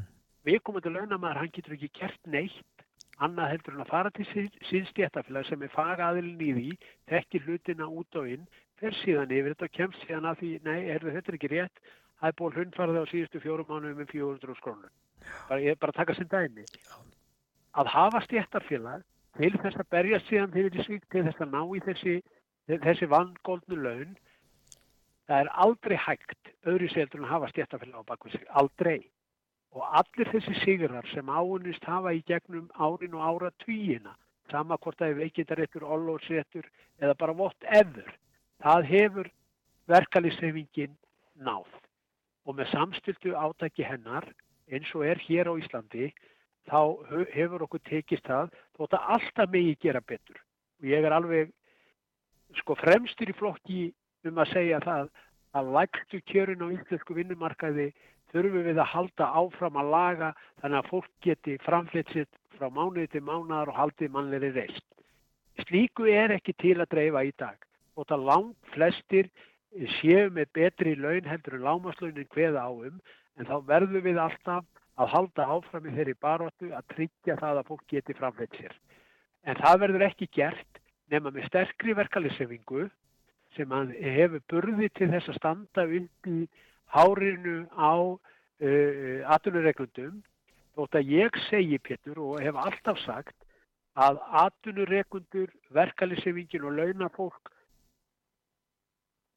við 0.46 0.62
komum 0.62 0.84
til 0.84 0.94
launamæður, 0.94 1.42
hann 1.42 1.54
getur 1.54 1.76
ekki 1.76 1.92
gert 2.00 2.30
neitt 2.30 2.86
annað 3.24 3.52
heldur 3.54 3.76
en 3.76 3.84
að 3.84 3.92
fara 3.92 4.12
til 4.12 4.84
stjættafélag 4.90 5.46
sem 5.48 5.62
er 5.64 5.72
fagaðilin 5.72 6.42
í 6.42 6.50
því 6.56 6.72
þekkir 7.12 7.46
hlutina 7.46 7.88
út 7.88 8.18
og 8.20 8.28
inn 8.28 8.48
fer 8.80 8.96
síðan 9.00 9.32
yfir 9.32 9.54
þetta 9.54 9.68
og 9.70 9.76
kemst 9.78 10.02
síðan 10.04 10.28
að 10.28 10.42
því 10.42 10.50
nei, 10.66 10.80
er, 10.92 11.06
þetta 11.16 11.36
ekki 11.38 11.52
rétt 11.54 11.80
það 12.20 12.28
er 12.28 12.36
búin 12.38 12.56
hundfarði 12.56 13.02
á 13.02 13.10
síðustu 13.10 13.42
fjórum 13.42 13.68
mánuðum 13.68 14.00
með 14.00 14.12
400 14.12 14.58
skrónur. 14.60 14.92
Bara, 15.48 15.60
ég 15.60 15.74
er 15.74 15.80
bara 15.80 15.92
að 15.92 16.00
taka 16.00 16.16
sem 16.16 16.28
dæmi. 16.32 16.64
Að 17.76 17.90
hafa 17.92 18.22
stjættarfélag 18.24 19.04
til 19.36 19.52
þess 19.56 19.80
að 19.82 19.90
berja 19.92 20.20
síðan 20.28 20.54
til 20.54 20.70
þess 21.26 21.42
að 21.42 21.52
ná 21.52 21.60
í 21.76 21.82
þessi, 21.84 22.14
þessi 22.72 23.10
vangóldnu 23.12 23.80
laun, 23.82 24.16
það 25.28 25.42
er 25.42 25.52
aldrei 25.66 25.96
hægt 26.06 26.52
öðru 26.64 26.88
seldur 26.92 27.20
en 27.20 27.28
að 27.28 27.34
hafa 27.34 27.52
stjættarfélag 27.52 28.00
á 28.00 28.08
bakvið 28.08 28.38
sig. 28.38 28.48
Aldrei. 28.48 28.98
Og 29.76 29.84
allir 29.98 30.30
þessi 30.32 30.54
sigrar 30.62 31.06
sem 31.12 31.28
áunist 31.28 31.84
hafa 31.84 32.14
í 32.16 32.22
gegnum 32.28 32.70
árin 32.80 33.16
og 33.16 33.24
ára 33.28 33.50
tvíina, 33.64 34.14
sama 34.50 34.78
hvort 34.80 34.96
það 34.96 35.10
er 35.12 35.18
veikindaréttur, 35.20 35.84
ollótsréttur 35.84 36.68
eða 37.02 37.16
bara 37.20 37.34
whatever, 37.36 38.08
það 38.64 38.88
hefur 38.92 39.28
verkalýsefingin 39.92 40.96
náð. 41.44 41.68
Og 42.46 42.56
með 42.56 42.72
samstiltu 42.72 43.34
átæki 43.36 43.84
hennar, 43.84 44.24
eins 44.72 44.88
og 44.96 45.04
er 45.04 45.20
hér 45.26 45.52
á 45.52 45.54
Íslandi, 45.60 46.08
þá 46.70 46.80
hefur 47.34 47.66
okkur 47.66 47.84
tekist 47.84 48.26
það, 48.26 48.50
þótt 48.78 48.96
að 48.96 49.12
alltaf 49.16 49.52
megi 49.52 49.76
gera 49.82 50.00
betur. 50.00 50.40
Og 50.80 50.88
ég 50.88 51.04
er 51.04 51.14
alveg 51.14 51.52
sko 52.62 52.76
fremstur 52.80 53.30
í 53.30 53.36
flokki 53.36 53.80
um 54.26 54.40
að 54.40 54.52
segja 54.54 54.80
það 54.84 55.10
að 55.56 55.72
lægstu 55.76 56.20
kjörin 56.30 56.64
á 56.64 56.68
íslensku 56.74 57.16
vinnumarkaði 57.16 57.90
þurfum 58.32 58.66
við 58.66 58.80
að 58.82 58.92
halda 58.92 59.28
áfram 59.40 59.78
að 59.80 59.90
laga 59.94 60.30
þannig 60.62 60.78
að 60.80 60.90
fólk 60.90 61.10
geti 61.26 61.56
framflitt 61.64 62.12
sitt 62.14 62.40
frá 62.56 62.68
mánuði 62.72 63.08
til 63.12 63.24
mánuðar 63.26 63.72
og 63.72 63.78
haldið 63.80 64.14
mannleiri 64.14 64.52
reist. 64.56 64.86
Slíku 65.66 66.08
er 66.10 66.34
ekki 66.36 66.54
til 66.60 66.76
að 66.80 66.90
dreifa 66.94 67.24
í 67.24 67.32
dag 67.38 67.60
og 67.96 68.08
það 68.10 68.26
langt 68.30 68.72
flestir 68.74 69.30
séu 69.98 70.30
með 70.32 70.50
betri 70.56 70.94
laun 70.96 71.28
heldur 71.28 71.56
en 71.58 71.66
lámaslaunin 71.66 72.28
hveða 72.34 72.66
áum 72.68 72.98
en 73.36 73.48
þá 73.48 73.56
verðum 73.68 74.04
við 74.04 74.20
alltaf 74.20 74.64
að 74.96 75.12
halda 75.12 75.48
áfram 75.52 75.88
í 75.88 75.94
þeirri 75.96 76.16
baróttu 76.20 76.70
að 76.72 76.86
tryggja 76.94 77.36
það 77.40 77.60
að 77.60 77.70
fólk 77.70 77.84
geti 77.92 78.16
framflitt 78.16 78.56
sér. 78.56 78.76
En 79.44 79.58
það 79.60 79.80
verður 79.84 80.06
ekki 80.08 80.28
gert 80.32 80.80
nema 81.12 81.30
með 81.30 81.48
sterkri 81.50 81.94
verkalisefingu 81.96 82.86
sem 83.56 83.74
hefur 84.00 84.42
burði 84.50 84.88
til 84.96 85.10
þess 85.12 85.30
að 85.32 85.38
standa 85.40 85.84
í 85.88 86.38
hárinu 86.94 87.58
á 87.74 87.92
uh, 87.96 89.20
atvinnureglundum 89.34 90.22
þótt 90.76 90.98
að 91.00 91.12
ég 91.14 91.40
segi 91.48 91.78
Pétur 91.80 92.20
og 92.20 92.40
hef 92.44 92.56
alltaf 92.60 93.00
sagt 93.04 93.36
að 93.96 94.20
atvinnureglundur, 94.44 95.48
verkalisefingin 95.72 96.66
og 96.68 96.76
launafólk 96.76 97.52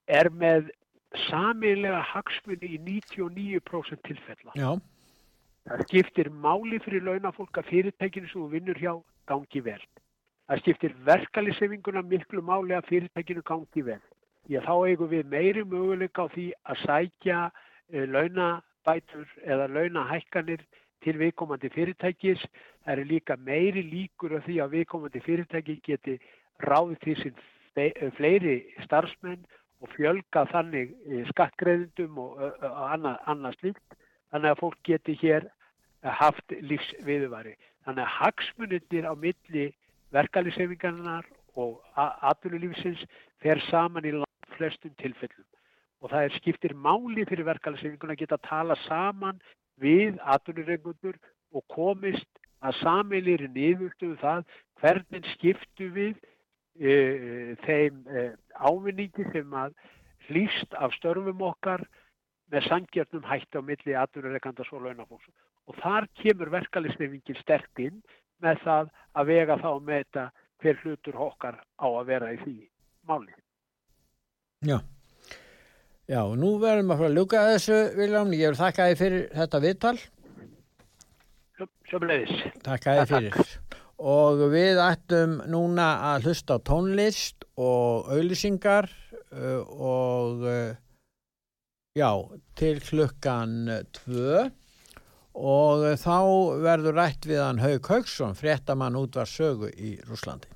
er 0.10 0.28
með 0.36 0.72
samilega 1.30 2.02
hagsmunni 2.12 2.76
í 2.76 2.80
99% 2.84 4.04
tilfella. 4.06 4.56
Já. 4.58 4.76
Það 5.70 5.86
skiptir 5.88 6.30
máli 6.44 6.80
fyrir 6.84 7.06
launafólk 7.06 7.62
að 7.62 7.72
fyrirtækinu 7.72 8.30
sem 8.30 8.42
þú 8.42 8.52
vinnur 8.52 8.80
hjá 8.82 8.94
gangi 9.30 9.64
vel. 9.64 9.82
Það 10.50 10.64
skiptir 10.64 10.96
verkalisefinguna 11.08 12.04
miklu 12.04 12.44
máli 12.44 12.76
að 12.76 12.88
fyrirtækinu 12.90 13.46
gangi 13.48 13.86
vel. 13.86 14.02
Ég 14.50 14.66
þá 14.66 14.74
eigum 14.90 15.12
við 15.12 15.30
meiri 15.30 15.64
möguleika 15.64 16.26
á 16.26 16.34
því 16.34 16.46
að 16.66 16.82
sækja 16.86 17.40
uh, 17.50 18.06
launabætur 18.16 19.30
eða 19.46 19.70
launahækkanir 19.76 20.66
til 21.06 21.16
viðkomandi 21.22 21.70
fyrirtækis. 21.76 22.42
Það 22.84 22.94
eru 22.96 23.06
líka 23.12 23.38
meiri 23.38 23.84
líkur 23.86 24.40
af 24.40 24.46
því 24.48 24.60
að 24.64 24.76
viðkomandi 24.78 25.24
fyrirtæki 25.26 25.80
geti 25.86 26.18
ráðið 26.66 27.00
til 27.06 27.18
sín 27.22 27.46
fleiri 28.18 28.58
starfsmenn 28.84 29.46
og 29.80 29.92
fjölga 29.94 30.44
þannig 30.50 30.92
skattgreðundum 31.30 32.18
og 32.20 32.42
annað, 32.66 33.16
annað 33.32 33.60
slíkt. 33.60 33.98
Þannig 34.34 34.52
að 34.52 34.62
fólk 34.64 34.80
geti 34.86 35.16
hér 35.22 35.48
haft 36.04 36.56
lífsviðuvari. 36.62 37.56
Þannig 37.86 38.04
að 38.04 38.16
hagsmunir 38.18 39.08
á 39.08 39.14
milli 39.16 39.70
verkalisefingarnar 40.16 41.28
og 41.60 41.80
atvinnulífsins 41.96 43.06
fer 43.44 43.62
saman 43.70 44.08
í 44.08 44.14
flestum 44.60 44.94
tilfellum 45.02 45.48
og 46.00 46.14
það 46.14 46.26
er 46.26 46.36
skiptir 46.38 46.76
máli 46.76 47.26
fyrir 47.28 47.48
verkefælisefinguna 47.48 48.16
að 48.16 48.22
geta 48.22 48.38
að 48.40 48.48
tala 48.48 48.78
saman 48.86 49.42
við 49.84 50.20
atvinnurengundur 50.36 51.18
og 51.56 51.66
komist 51.74 52.30
að 52.64 52.78
samilir 52.80 53.46
nýðvöldu 53.52 54.14
um 54.14 54.20
það 54.22 54.44
hvernig 54.82 55.28
skiptu 55.34 55.90
við 55.96 56.16
e, 56.80 57.56
þeim 57.66 58.04
e, 58.08 58.26
ávinningi 58.56 59.28
sem 59.34 59.56
að 59.56 59.76
hlýst 60.30 60.76
af 60.80 60.96
störfum 60.98 61.44
okkar 61.50 61.84
með 62.52 62.68
sangjörnum 62.68 63.28
hætti 63.28 63.60
á 63.60 63.64
milli 63.64 63.96
atvinnuregandars 63.96 64.72
og 64.76 64.86
launafólks 64.86 65.32
og 65.70 65.78
þar 65.84 66.08
kemur 66.22 66.52
verkefælisefingin 66.56 67.42
sterk 67.44 67.84
inn 67.84 68.00
með 68.44 68.64
það 68.66 68.94
að 69.20 69.32
vega 69.34 69.60
þá 69.62 69.72
með 69.84 70.04
þetta 70.04 70.26
hver 70.60 70.82
hlutur 70.84 71.22
okkar 71.30 71.60
á 71.60 71.88
að 71.88 72.08
vera 72.10 72.34
í 72.36 72.40
því 72.44 72.58
máli. 73.08 73.34
Já. 74.60 74.82
Já, 76.10 76.20
nú 76.36 76.56
verðum 76.60 76.90
að 76.92 77.00
fara 77.00 77.10
að 77.12 77.18
ljúka 77.20 77.42
þessu, 77.54 77.76
Viljám. 77.96 78.32
Ég 78.36 78.52
vil 78.52 78.60
þakka 78.60 78.88
þið 78.90 79.00
fyrir 79.00 79.22
þetta 79.38 79.62
viðtal. 79.64 79.94
Sjöfnleis. 81.88 82.34
Þakka 82.66 82.96
þið 82.98 83.14
fyrir. 83.14 83.54
Og 84.10 84.44
við 84.52 84.82
ættum 84.84 85.38
núna 85.52 85.88
að 86.10 86.28
hlusta 86.28 86.60
á 86.60 86.66
tónlist 86.68 87.48
og 87.60 88.12
auðlýsingar 88.12 88.90
uh, 89.32 89.64
og 89.64 90.44
uh, 90.44 90.76
já, 91.96 92.12
til 92.60 92.76
klukkan 92.84 93.58
tvö 93.96 94.46
og 95.40 95.88
þá 96.04 96.20
verður 96.64 97.00
rætt 97.00 97.28
við 97.28 97.44
hann 97.46 97.64
Haug 97.64 97.92
Haugsson, 97.92 98.36
fréttamann 98.36 98.98
út 99.00 99.16
var 99.20 99.30
sögu 99.30 99.72
í 99.72 99.96
Rúslandi. 100.08 100.52